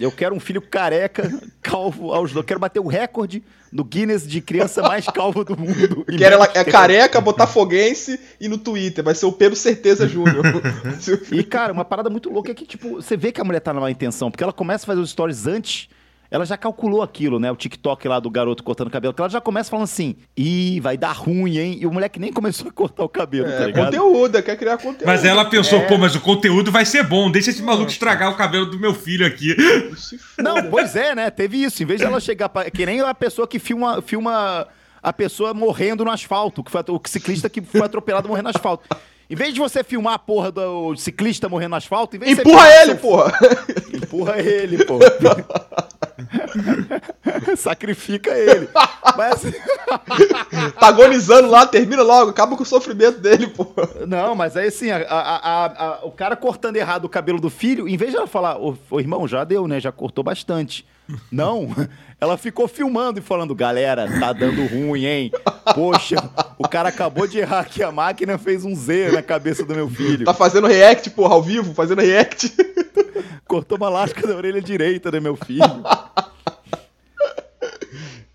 Eu 0.00 0.10
quero 0.10 0.34
um 0.34 0.40
filho 0.40 0.62
careca, 0.62 1.30
calvo 1.60 2.12
aos 2.12 2.34
Eu 2.34 2.42
quero 2.42 2.58
bater 2.58 2.80
o 2.80 2.86
recorde 2.86 3.42
no 3.70 3.84
Guinness 3.84 4.26
de 4.26 4.40
criança 4.40 4.82
mais 4.82 5.06
calva 5.06 5.44
do 5.44 5.56
mundo. 5.56 6.04
Quero 6.18 6.34
ela 6.34 6.50
é 6.54 6.64
careca, 6.64 7.20
botafoguense 7.20 8.18
e 8.40 8.48
no 8.48 8.58
Twitter. 8.58 9.04
Vai 9.04 9.14
ser 9.14 9.26
o 9.26 9.32
Pedro 9.32 9.54
Certeza 9.54 10.08
Júnior. 10.08 10.44
e, 11.30 11.44
cara, 11.44 11.72
uma 11.72 11.84
parada 11.84 12.10
muito 12.10 12.28
louca 12.30 12.50
é 12.50 12.54
que, 12.54 12.66
tipo, 12.66 12.96
você 12.96 13.16
vê 13.16 13.30
que 13.30 13.40
a 13.40 13.44
mulher 13.44 13.60
tá 13.60 13.72
numa 13.72 13.90
intenção, 13.90 14.28
porque 14.28 14.42
ela 14.42 14.52
começa 14.52 14.84
a 14.84 14.88
fazer 14.88 15.00
os 15.00 15.10
stories 15.10 15.46
antes 15.46 15.88
ela 16.30 16.44
já 16.44 16.56
calculou 16.56 17.02
aquilo, 17.02 17.40
né? 17.40 17.50
O 17.50 17.56
TikTok 17.56 18.06
lá 18.06 18.20
do 18.20 18.30
garoto 18.30 18.62
cortando 18.62 18.88
cabelo, 18.90 19.12
que 19.12 19.20
ela 19.20 19.28
já 19.28 19.40
começa 19.40 19.68
falando 19.68 19.84
assim: 19.84 20.14
ih, 20.36 20.78
vai 20.80 20.96
dar 20.96 21.12
ruim, 21.12 21.58
hein? 21.58 21.78
E 21.80 21.86
o 21.86 21.92
moleque 21.92 22.20
nem 22.20 22.32
começou 22.32 22.68
a 22.68 22.72
cortar 22.72 23.02
o 23.02 23.08
cabelo, 23.08 23.48
é, 23.48 23.58
tá 23.58 23.66
ligado? 23.66 23.84
conteúdo, 23.86 24.42
quer 24.42 24.56
criar 24.56 24.76
conteúdo. 24.76 25.06
Mas 25.06 25.24
ela 25.24 25.44
pensou, 25.44 25.80
é. 25.80 25.86
pô, 25.86 25.98
mas 25.98 26.14
o 26.14 26.20
conteúdo 26.20 26.70
vai 26.70 26.84
ser 26.84 27.02
bom, 27.02 27.30
deixa 27.30 27.50
esse 27.50 27.62
maluco 27.62 27.90
estragar 27.90 28.30
o 28.30 28.36
cabelo 28.36 28.66
do 28.66 28.78
meu 28.78 28.94
filho 28.94 29.26
aqui. 29.26 29.56
Não, 30.38 30.70
pois 30.70 30.94
é, 30.94 31.14
né? 31.14 31.30
Teve 31.30 31.62
isso. 31.62 31.82
Em 31.82 31.86
vez 31.86 32.00
de 32.00 32.06
ela 32.06 32.20
chegar 32.20 32.48
pra... 32.48 32.70
Que 32.70 32.86
nem 32.86 33.00
a 33.00 33.14
pessoa 33.14 33.46
que 33.46 33.58
filma, 33.58 34.00
filma 34.00 34.66
a 35.02 35.12
pessoa 35.12 35.52
morrendo 35.52 36.04
no 36.04 36.10
asfalto, 36.10 36.62
que 36.62 36.70
foi 36.70 36.82
o 36.88 37.00
ciclista 37.06 37.48
que 37.48 37.60
foi 37.60 37.82
atropelado 37.82 38.28
morrendo 38.28 38.44
no 38.44 38.50
asfalto. 38.50 38.88
Em 39.30 39.36
vez 39.36 39.54
de 39.54 39.60
você 39.60 39.84
filmar 39.84 40.14
a 40.14 40.18
porra 40.18 40.50
do 40.50 40.96
ciclista 40.96 41.48
morrendo 41.48 41.70
no 41.70 41.76
asfalto, 41.76 42.16
em 42.16 42.18
vez 42.18 42.36
Empurra 42.40 42.82
ele, 42.82 42.94
porra! 42.96 43.32
Empurra 43.94 44.38
ele, 44.40 44.84
porra. 44.84 45.06
Sacrifica 47.56 48.36
ele. 48.36 48.68
Mas 49.16 49.34
assim... 49.34 49.52
tá 50.80 50.88
agonizando 50.88 51.48
lá, 51.48 51.64
termina 51.64 52.02
logo, 52.02 52.30
acaba 52.30 52.56
com 52.56 52.64
o 52.64 52.66
sofrimento 52.66 53.20
dele, 53.20 53.46
porra. 53.46 54.04
Não, 54.04 54.34
mas 54.34 54.56
aí 54.56 54.66
assim, 54.66 54.90
a, 54.90 54.96
a, 55.08 55.66
a, 55.66 56.04
o 56.04 56.10
cara 56.10 56.34
cortando 56.34 56.76
errado 56.76 57.04
o 57.04 57.08
cabelo 57.08 57.40
do 57.40 57.48
filho, 57.48 57.88
em 57.88 57.96
vez 57.96 58.10
de 58.10 58.16
ela 58.16 58.26
falar, 58.26 58.58
ô, 58.58 58.76
ô 58.90 58.98
irmão, 58.98 59.28
já 59.28 59.44
deu, 59.44 59.68
né? 59.68 59.78
Já 59.78 59.92
cortou 59.92 60.24
bastante. 60.24 60.84
Não, 61.30 61.68
ela 62.20 62.36
ficou 62.36 62.68
filmando 62.68 63.18
e 63.18 63.22
falando, 63.22 63.54
galera, 63.54 64.06
tá 64.20 64.32
dando 64.32 64.66
ruim, 64.66 65.06
hein? 65.06 65.32
Poxa, 65.74 66.16
o 66.58 66.68
cara 66.68 66.90
acabou 66.90 67.26
de 67.26 67.38
errar 67.38 67.60
aqui 67.60 67.82
a 67.82 67.90
máquina, 67.90 68.36
fez 68.36 68.64
um 68.64 68.74
Z 68.74 69.12
na 69.12 69.22
cabeça 69.22 69.64
do 69.64 69.74
meu 69.74 69.88
filho. 69.88 70.26
Tá 70.26 70.34
fazendo 70.34 70.66
react, 70.66 71.08
porra, 71.10 71.34
ao 71.34 71.42
vivo, 71.42 71.72
fazendo 71.72 72.02
react. 72.02 72.52
Cortou 73.48 73.78
uma 73.78 73.88
lasca 73.88 74.26
da 74.26 74.36
orelha 74.36 74.60
direita 74.60 75.10
do 75.10 75.20
meu 75.20 75.34
filho. 75.34 75.64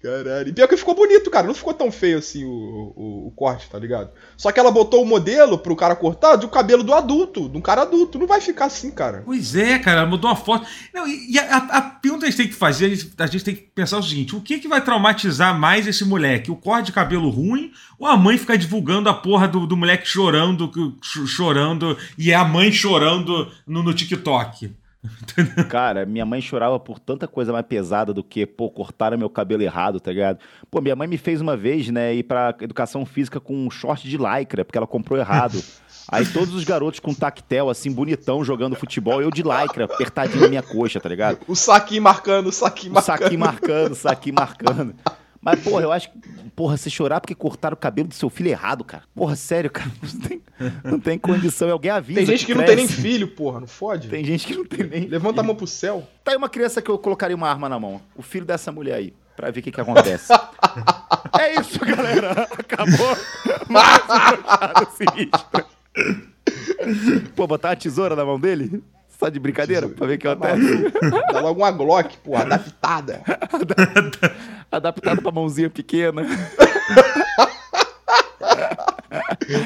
Caralho. 0.06 0.50
E 0.50 0.54
pior 0.54 0.68
que 0.68 0.78
ficou 0.78 0.94
bonito, 0.94 1.32
cara. 1.32 1.48
Não 1.48 1.54
ficou 1.56 1.74
tão 1.74 1.92
feio 1.92 2.20
assim 2.20 2.46
o, 2.46 2.94
o, 2.96 3.28
o, 3.28 3.32
corte, 3.32 3.68
tá 3.68 3.80
ligado? 3.80 4.12
Só 4.38 4.52
que 4.52 4.60
ela 4.60 4.70
botou 4.70 5.02
o 5.02 5.06
modelo 5.06 5.58
pro 5.58 5.76
cara 5.76 5.96
cortar 5.96 6.36
do 6.36 6.48
cabelo 6.48 6.84
do 6.84 6.94
adulto, 6.94 7.50
de 7.50 7.58
um 7.58 7.62
cara 7.62 7.82
adulto. 7.82 8.20
Não 8.20 8.28
vai 8.28 8.40
ficar 8.40 8.66
assim, 8.66 8.92
cara. 8.92 9.24
Pois 9.26 9.56
é, 9.56 9.80
cara. 9.80 10.06
Mudou 10.06 10.30
uma 10.30 10.36
foto. 10.36 10.68
Não, 10.94 11.08
e 11.08 11.40
a, 11.40 11.56
a, 11.56 11.78
a 11.78 11.82
pergunta 11.82 12.22
que 12.22 12.28
a 12.28 12.30
gente 12.30 12.38
tem 12.38 12.48
que 12.48 12.54
fazer, 12.54 12.86
a 12.86 12.90
gente, 12.90 13.14
a 13.18 13.26
gente 13.26 13.44
tem 13.44 13.56
que 13.56 13.62
pensar 13.62 13.98
o 13.98 14.04
seguinte: 14.04 14.36
o 14.36 14.42
que, 14.42 14.60
que 14.60 14.68
vai 14.68 14.84
traumatizar 14.84 15.58
mais 15.58 15.88
esse 15.88 16.06
moleque? 16.06 16.52
O 16.52 16.56
corte 16.56 16.88
de 16.88 16.92
cabelo 16.92 17.30
ruim 17.32 17.72
ou 17.98 18.06
a 18.06 18.16
mãe 18.16 18.38
ficar 18.38 18.58
divulgando 18.58 19.10
a 19.10 19.14
porra 19.14 19.48
do, 19.48 19.66
do 19.66 19.76
moleque 19.76 20.08
chorando, 20.08 20.72
chorando, 21.02 21.98
e 22.16 22.32
é 22.32 22.36
a 22.36 22.46
mãe 22.46 22.72
chorando 22.72 23.52
no, 23.66 23.82
no 23.82 23.94
TikTok? 23.94 24.72
Cara, 25.70 26.06
minha 26.06 26.26
mãe 26.26 26.42
chorava 26.42 26.80
por 26.80 27.00
tanta 27.00 27.28
coisa 27.28 27.52
mais 27.52 27.66
pesada 27.66 28.14
do 28.14 28.24
que, 28.24 28.46
pô, 28.46 28.70
cortaram 28.70 29.18
meu 29.18 29.30
cabelo 29.30 29.62
errado, 29.62 30.00
tá 30.00 30.12
ligado? 30.12 30.40
Pô, 30.70 30.82
minha 30.82 30.96
mãe 30.96 31.08
me 31.08 31.18
fez 31.18 31.42
uma 31.42 31.56
vez, 31.56 31.90
né, 31.90 32.14
ir 32.14 32.24
pra 32.24 32.56
educação 32.62 33.06
física 33.06 33.40
com 33.40 33.56
um 33.56 33.70
short 33.70 34.08
de 34.08 34.18
lycra, 34.18 34.64
porque 34.64 34.78
ela 34.78 34.88
comprou 34.88 35.18
errado. 35.20 35.62
Aí 36.08 36.26
todos 36.26 36.54
os 36.54 36.64
garotos 36.64 37.00
com 37.00 37.14
tactel, 37.14 37.68
assim, 37.68 37.92
bonitão, 37.92 38.44
jogando 38.44 38.76
futebol, 38.76 39.22
eu 39.22 39.32
de 39.32 39.42
lycra, 39.42 39.86
apertadinho 39.86 40.42
na 40.42 40.48
minha 40.48 40.62
coxa, 40.62 41.00
tá 41.00 41.10
ligado? 41.10 41.40
O 41.48 41.56
saquinho 41.56 42.04
marcando, 42.04 42.48
o 42.48 42.52
saquinho 42.52 42.94
marcando. 42.94 43.02
O 43.02 43.20
saquinho 43.20 43.40
marcando, 43.40 43.92
o 43.92 43.96
saquinho 43.96 44.36
marcando. 44.36 44.96
Mas, 45.46 45.60
porra, 45.60 45.84
eu 45.84 45.92
acho 45.92 46.12
que. 46.12 46.18
Porra, 46.56 46.76
você 46.76 46.90
chorar 46.90 47.22
porque 47.22 47.36
cortaram 47.36 47.76
o 47.76 47.78
cabelo 47.78 48.08
do 48.08 48.16
seu 48.16 48.32
filho 48.32 48.50
errado, 48.50 48.84
cara. 48.84 49.04
Porra, 49.14 49.36
sério, 49.36 49.70
cara. 49.70 49.92
Não 50.02 50.20
tem, 50.20 50.42
não 50.86 51.00
tem 51.00 51.20
condição. 51.20 51.70
Alguém 51.70 51.92
avisa. 51.92 52.20
Tem 52.20 52.26
gente 52.26 52.46
que, 52.46 52.54
que 52.54 52.58
não 52.58 52.66
tem 52.66 52.78
nem 52.78 52.88
filho, 52.88 53.28
porra. 53.28 53.60
Não 53.60 53.68
fode? 53.68 54.08
Tem 54.08 54.24
gente 54.24 54.48
que 54.48 54.56
não 54.56 54.64
tem 54.64 54.88
nem. 54.88 55.06
Levanta 55.06 55.34
filho. 55.34 55.42
a 55.42 55.44
mão 55.44 55.54
pro 55.54 55.68
céu. 55.68 56.08
Tá 56.24 56.32
aí 56.32 56.38
uma 56.38 56.48
criança 56.48 56.82
que 56.82 56.90
eu 56.90 56.98
colocaria 56.98 57.36
uma 57.36 57.50
arma 57.50 57.68
na 57.68 57.78
mão. 57.78 58.00
O 58.16 58.22
filho 58.22 58.46
dessa 58.46 58.72
mulher 58.72 58.96
aí. 58.96 59.14
Pra 59.36 59.52
ver 59.52 59.60
o 59.60 59.64
que, 59.64 59.72
que 59.72 59.82
acontece. 59.82 60.32
é 61.38 61.60
isso, 61.60 61.78
galera. 61.86 62.48
Acabou. 62.58 63.18
Mais 63.68 64.02
um. 65.02 65.06
Pô, 67.36 67.46
botar 67.46 67.68
uma 67.70 67.76
tesoura 67.76 68.16
na 68.16 68.24
mão 68.24 68.40
dele? 68.40 68.82
Só 69.20 69.30
de 69.30 69.40
brincadeira? 69.40 69.88
Pra 69.88 70.08
ver 70.08 70.16
o 70.16 70.18
que 70.18 70.28
acontece. 70.28 70.92
Dá 71.32 71.40
logo 71.40 71.62
uma 71.62 71.72
Glock, 71.72 72.18
pô, 72.18 72.36
adaptada. 72.36 73.22
adaptada 74.72 75.22
pra 75.22 75.32
mãozinha 75.32 75.70
pequena. 75.70 76.24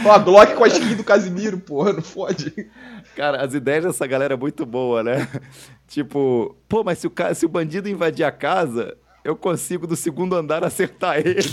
Uma 0.01 0.17
Glock 0.17 0.55
com 0.55 0.63
a 0.63 0.67
skin 0.67 0.95
do 0.95 1.03
Casimiro, 1.03 1.57
porra, 1.57 1.93
não 1.93 2.01
fode. 2.01 2.69
Cara, 3.15 3.43
as 3.43 3.53
ideias 3.53 3.85
dessa 3.85 4.05
galera 4.05 4.33
é 4.33 4.37
muito 4.37 4.65
boa, 4.65 5.03
né? 5.03 5.27
Tipo, 5.87 6.55
pô, 6.67 6.83
mas 6.83 6.99
se 6.99 7.07
o, 7.07 7.13
se 7.33 7.45
o 7.45 7.49
bandido 7.49 7.89
invadir 7.89 8.23
a 8.23 8.31
casa, 8.31 8.95
eu 9.23 9.35
consigo 9.35 9.87
do 9.87 9.95
segundo 9.95 10.35
andar 10.35 10.63
acertar 10.63 11.17
ele. 11.17 11.39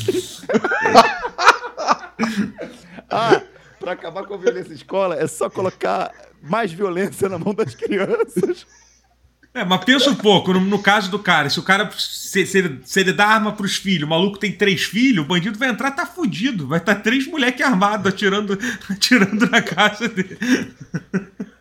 ah, 3.11 3.43
pra 3.87 3.93
acabar 3.93 4.25
com 4.25 4.35
a 4.35 4.37
violência 4.37 4.73
em 4.73 4.75
escola, 4.75 5.15
é 5.15 5.29
só 5.29 5.49
colocar 5.49 6.13
mais 6.43 6.73
violência 6.73 7.29
na 7.29 7.39
mão 7.39 7.55
das 7.55 7.73
crianças. 7.73 8.67
É, 9.55 9.65
mas 9.65 9.85
pensa 9.85 10.11
um 10.11 10.15
pouco, 10.17 10.53
no, 10.53 10.61
no 10.61 10.83
caso 10.83 11.09
do 11.09 11.21
cara, 11.21 11.49
se 11.49 11.61
o 11.61 11.63
cara, 11.63 11.89
se, 11.97 12.45
se, 12.45 12.59
ele, 12.59 12.81
se 12.83 12.99
ele 12.99 13.13
dá 13.13 13.29
arma 13.29 13.53
pros 13.53 13.77
filhos, 13.77 14.03
o 14.03 14.11
maluco 14.11 14.39
tem 14.39 14.51
três 14.51 14.83
filhos, 14.83 15.25
o 15.25 15.29
bandido 15.29 15.57
vai 15.57 15.69
entrar, 15.69 15.93
tá 15.93 16.05
fudido. 16.05 16.67
Vai 16.67 16.81
estar 16.81 16.97
tá 16.97 17.01
três 17.01 17.29
moleques 17.29 17.65
armados 17.65 18.09
atirando, 18.09 18.59
atirando 18.91 19.49
na 19.49 19.63
casa 19.63 20.09
dele. 20.09 20.37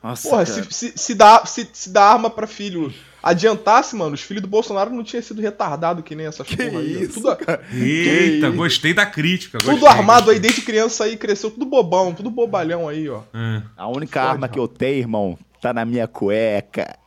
Nossa, 0.06 0.30
Porra, 0.30 0.46
se, 0.46 0.64
se, 0.70 0.94
se, 0.96 1.16
dá, 1.16 1.44
se, 1.48 1.68
se 1.74 1.90
dá 1.90 2.04
arma 2.04 2.30
pra 2.30 2.46
filho 2.46 2.94
adiantasse, 3.24 3.96
mano, 3.96 4.14
os 4.14 4.22
filhos 4.22 4.44
do 4.44 4.48
Bolsonaro 4.48 4.92
não 4.92 5.04
tinham 5.04 5.24
sido 5.24 5.42
retardados 5.42 6.04
que 6.04 6.14
nem 6.14 6.28
essas 6.28 6.46
que 6.46 6.56
porra 6.56 6.78
aí. 6.80 7.02
Isso, 7.02 7.14
tudo, 7.16 7.36
cara. 7.36 7.64
Eita, 7.74 8.52
que... 8.52 8.56
gostei 8.56 8.94
da 8.94 9.04
crítica. 9.04 9.58
Tudo 9.58 9.72
gostei, 9.72 9.90
armado 9.90 10.26
gostei. 10.26 10.36
aí 10.36 10.40
desde 10.40 10.62
criança 10.62 11.06
aí, 11.06 11.18
cresceu 11.18 11.50
tudo 11.50 11.66
bobão, 11.66 12.14
tudo 12.14 12.30
bobalhão 12.30 12.88
aí, 12.88 13.10
ó. 13.10 13.22
É. 13.34 13.64
A 13.76 13.88
única 13.88 14.20
Foda, 14.20 14.32
arma 14.32 14.48
que 14.48 14.60
eu 14.60 14.68
tenho, 14.68 15.00
irmão, 15.00 15.40
tá 15.60 15.74
na 15.74 15.84
minha 15.84 16.08
cueca. 16.08 17.00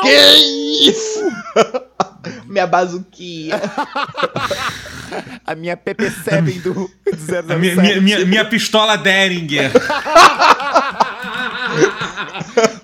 Que 0.00 0.88
isso? 0.88 1.20
minha 2.48 2.66
bazuquinha. 2.66 3.60
A 5.46 5.54
minha 5.54 5.76
PP7 5.76 6.62
do 6.62 6.90
007. 7.06 7.52
A 7.52 7.56
minha, 7.56 7.76
minha, 7.76 8.00
minha, 8.00 8.24
minha 8.24 8.44
pistola 8.44 8.96
Deringer. 8.96 9.70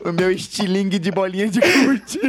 o 0.05 0.13
meu 0.13 0.31
estilingue 0.31 0.99
de 0.99 1.11
bolinha 1.11 1.49
de 1.49 1.61
curte. 1.61 2.21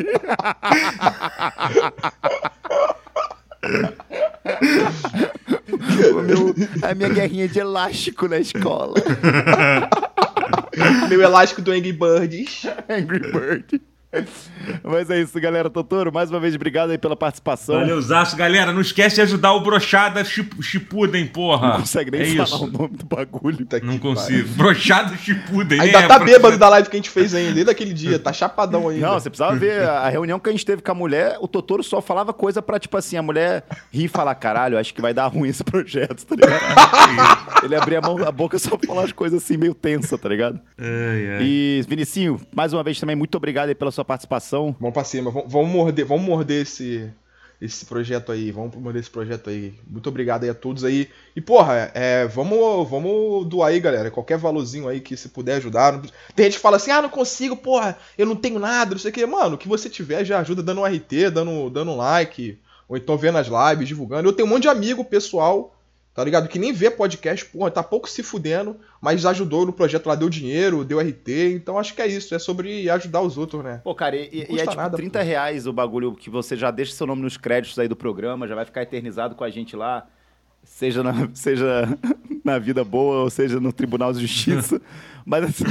o 6.11 6.21
meu, 6.21 6.53
a 6.81 6.93
minha 6.93 7.07
guerrinha 7.09 7.47
de 7.47 7.59
elástico 7.59 8.27
na 8.27 8.39
escola. 8.39 8.95
meu 11.09 11.21
elástico 11.21 11.61
do 11.61 11.71
Angry 11.71 11.93
Birds. 11.93 12.65
Angry 12.89 13.31
Bird. 13.31 13.81
Mas 14.83 15.09
é 15.09 15.21
isso, 15.21 15.39
galera. 15.39 15.69
Totoro, 15.69 16.11
mais 16.11 16.29
uma 16.29 16.39
vez, 16.39 16.55
obrigado 16.55 16.91
aí 16.91 16.97
pela 16.97 17.15
participação. 17.15 17.75
Valeu, 17.75 18.01
Zaço. 18.01 18.35
Galera, 18.35 18.71
não 18.71 18.81
esquece 18.81 19.15
de 19.15 19.21
ajudar 19.21 19.53
o 19.53 19.61
Brochada 19.61 20.23
Chipuden, 20.23 21.27
porra. 21.27 21.69
Não 21.69 21.79
consegue 21.81 22.11
nem 22.11 22.21
é 22.21 22.25
falar 22.25 22.43
isso. 22.43 22.63
o 22.63 22.67
nome 22.67 22.97
do 22.97 23.05
bagulho. 23.05 23.65
Tá 23.65 23.79
não 23.81 23.97
consigo. 23.97 24.49
Brochada 24.49 25.15
Chipuden. 25.17 25.79
Ainda 25.79 25.99
é, 25.99 26.07
tá 26.07 26.19
brochada. 26.19 26.25
bêbado 26.25 26.57
da 26.57 26.69
live 26.69 26.89
que 26.89 26.95
a 26.95 26.99
gente 26.99 27.09
fez 27.09 27.33
ainda, 27.33 27.53
desde 27.53 27.71
aquele 27.71 27.93
dia. 27.93 28.19
Tá 28.19 28.31
chapadão 28.31 28.89
ainda. 28.89 29.07
Não, 29.07 29.19
você 29.19 29.29
precisava 29.29 29.55
ver 29.55 29.81
a 29.83 30.09
reunião 30.09 30.39
que 30.39 30.49
a 30.49 30.51
gente 30.51 30.65
teve 30.65 30.81
com 30.81 30.91
a 30.91 30.95
mulher. 30.95 31.37
O 31.41 31.47
Totoro 31.47 31.83
só 31.83 32.01
falava 32.01 32.33
coisa 32.33 32.61
pra, 32.61 32.79
tipo 32.79 32.95
assim, 32.97 33.17
a 33.17 33.21
mulher 33.21 33.63
rir 33.91 34.05
e 34.05 34.07
falar, 34.07 34.35
caralho, 34.35 34.77
acho 34.77 34.93
que 34.93 35.01
vai 35.01 35.13
dar 35.13 35.27
ruim 35.27 35.49
esse 35.49 35.63
projeto, 35.63 36.25
tá 36.25 36.35
ligado? 36.35 37.63
Ele 37.63 37.75
abria 37.75 37.99
a, 37.99 38.01
mão, 38.01 38.17
a 38.25 38.31
boca 38.31 38.59
só 38.59 38.77
pra 38.77 38.87
falar 38.87 39.05
as 39.05 39.11
coisas 39.11 39.43
assim, 39.43 39.57
meio 39.57 39.73
tensa, 39.73 40.17
tá 40.17 40.29
ligado? 40.29 40.59
Ai, 40.77 41.37
ai. 41.37 41.39
E, 41.41 41.81
Vinicinho, 41.87 42.39
mais 42.55 42.73
uma 42.73 42.83
vez 42.83 42.99
também, 42.99 43.15
muito 43.15 43.35
obrigado 43.35 43.69
aí 43.69 43.75
pela 43.75 43.91
sua 43.91 44.02
sua 44.03 44.05
participação. 44.05 44.75
Vamos 44.79 44.93
pra 44.93 45.03
cima, 45.03 45.31
vamos, 45.31 45.69
morder, 45.69 46.05
vamos 46.05 46.25
morder 46.25 46.61
esse, 46.61 47.09
esse 47.59 47.85
projeto 47.85 48.31
aí, 48.31 48.51
vamos 48.51 48.75
morder 48.75 49.01
esse 49.01 49.09
projeto 49.09 49.49
aí. 49.49 49.73
Muito 49.87 50.07
obrigado 50.09 50.43
aí 50.43 50.49
a 50.49 50.53
todos 50.53 50.83
aí. 50.83 51.09
E 51.35 51.41
porra, 51.41 51.91
é, 51.93 52.27
vamos, 52.27 52.89
vamos 52.89 53.47
doar 53.47 53.69
aí, 53.69 53.79
galera, 53.79 54.11
qualquer 54.11 54.37
valorzinho 54.37 54.87
aí 54.87 54.99
que 54.99 55.15
se 55.15 55.29
puder 55.29 55.55
ajudar. 55.55 55.99
Tem 56.35 56.45
gente 56.45 56.55
que 56.55 56.61
fala 56.61 56.77
assim, 56.77 56.91
ah, 56.91 57.01
não 57.01 57.09
consigo, 57.09 57.55
porra, 57.55 57.97
eu 58.17 58.25
não 58.25 58.35
tenho 58.35 58.59
nada, 58.59 58.91
não 58.91 58.99
sei 58.99 59.09
o 59.09 59.13
que. 59.13 59.25
Mano, 59.25 59.55
o 59.55 59.57
que 59.57 59.67
você 59.67 59.89
tiver 59.89 60.23
já 60.25 60.39
ajuda 60.39 60.61
dando 60.61 60.81
um 60.81 60.85
RT, 60.85 61.31
dando, 61.33 61.69
dando 61.69 61.91
um 61.91 61.97
like, 61.97 62.59
ou 62.87 62.97
então 62.97 63.17
vendo 63.17 63.37
as 63.37 63.47
lives, 63.47 63.87
divulgando. 63.87 64.27
Eu 64.27 64.33
tenho 64.33 64.47
um 64.47 64.51
monte 64.51 64.63
de 64.63 64.69
amigo 64.69 65.03
pessoal 65.05 65.72
tá 66.13 66.23
ligado? 66.23 66.47
Que 66.47 66.59
nem 66.59 66.71
vê 66.71 66.91
podcast, 66.91 67.45
porra, 67.45 67.71
tá 67.71 67.81
pouco 67.81 68.09
se 68.09 68.21
fudendo, 68.21 68.77
mas 69.01 69.25
ajudou 69.25 69.65
no 69.65 69.73
projeto 69.73 70.07
lá, 70.07 70.15
deu 70.15 70.29
dinheiro, 70.29 70.85
deu 70.85 70.99
RT, 70.99 71.55
então 71.55 71.79
acho 71.79 71.93
que 71.95 72.01
é 72.01 72.07
isso, 72.07 72.35
é 72.35 72.39
sobre 72.39 72.89
ajudar 72.89 73.21
os 73.21 73.37
outros, 73.37 73.63
né? 73.63 73.81
Pô, 73.83 73.95
cara, 73.95 74.15
e, 74.15 74.45
e 74.49 74.59
é 74.59 74.65
tipo 74.65 74.75
nada, 74.75 74.95
30 74.95 75.19
pô. 75.19 75.25
reais 75.25 75.65
o 75.65 75.73
bagulho 75.73 76.13
que 76.13 76.29
você 76.29 76.55
já 76.55 76.69
deixa 76.69 76.93
seu 76.93 77.07
nome 77.07 77.21
nos 77.21 77.37
créditos 77.37 77.79
aí 77.79 77.87
do 77.87 77.95
programa, 77.95 78.47
já 78.47 78.55
vai 78.55 78.65
ficar 78.65 78.83
eternizado 78.83 79.33
com 79.33 79.43
a 79.43 79.49
gente 79.49 79.75
lá, 79.75 80.07
seja 80.63 81.01
na, 81.01 81.29
seja 81.33 81.87
na 82.43 82.59
vida 82.59 82.83
boa 82.83 83.23
ou 83.23 83.29
seja 83.29 83.59
no 83.59 83.71
Tribunal 83.71 84.11
de 84.13 84.21
Justiça. 84.21 84.81
Mas 85.25 85.45
assim, 85.45 85.63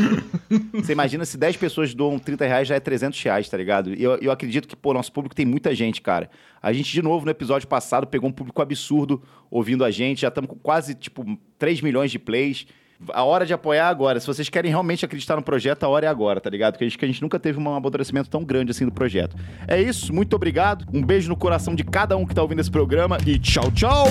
você 0.73 0.93
imagina 0.93 1.25
se 1.25 1.37
10 1.37 1.57
pessoas 1.59 1.95
doam 1.95 2.19
30 2.19 2.47
reais, 2.47 2.69
já 2.69 2.75
é 2.75 2.81
300 2.81 3.23
reais, 3.23 3.49
tá 3.49 3.57
ligado? 3.57 3.95
E 3.95 4.03
eu, 4.03 4.17
eu 4.17 4.33
acredito 4.33 4.67
que, 4.67 4.75
pô, 4.75 4.95
nosso 4.95 5.13
público 5.13 5.35
tem 5.35 5.45
muita 5.45 5.75
gente, 5.75 6.01
cara. 6.01 6.31
A 6.63 6.73
gente, 6.73 6.91
de 6.91 7.03
novo, 7.03 7.25
no 7.25 7.31
episódio 7.31 7.69
passado, 7.69 8.07
pegou 8.07 8.31
um 8.31 8.33
público 8.33 8.63
absurdo 8.63 9.23
ouvindo 9.51 9.85
a 9.85 9.91
gente. 9.91 10.23
Já 10.23 10.29
estamos 10.29 10.49
com 10.49 10.57
quase, 10.57 10.95
tipo, 10.95 11.39
3 11.59 11.83
milhões 11.83 12.11
de 12.11 12.19
plays. 12.19 12.67
A 13.13 13.25
hora 13.25 13.45
de 13.45 13.53
apoiar 13.53 13.89
agora. 13.89 14.19
Se 14.21 14.27
vocês 14.27 14.49
querem 14.49 14.71
realmente 14.71 15.05
acreditar 15.05 15.37
no 15.37 15.43
projeto, 15.43 15.83
a 15.83 15.89
hora 15.89 16.07
é 16.07 16.09
agora, 16.09 16.41
tá 16.41 16.49
ligado? 16.49 16.75
Porque 16.75 16.85
a 16.85 16.89
gente, 16.89 16.97
que 16.99 17.05
a 17.05 17.09
gente 17.09 17.21
nunca 17.21 17.39
teve 17.39 17.59
um 17.59 17.69
amadurecimento 17.69 18.31
tão 18.31 18.45
grande 18.45 18.71
assim 18.71 18.85
do 18.87 18.93
projeto. 18.93 19.37
É 19.67 19.81
isso, 19.83 20.15
muito 20.15 20.35
obrigado. 20.35 20.87
Um 20.95 21.03
beijo 21.03 21.29
no 21.29 21.37
coração 21.37 21.75
de 21.75 21.85
cada 21.85 22.17
um 22.17 22.25
que 22.25 22.35
tá 22.35 22.41
ouvindo 22.41 22.61
esse 22.61 22.71
programa 22.71 23.19
e 23.27 23.39
tchau, 23.39 23.71
tchau! 23.73 24.07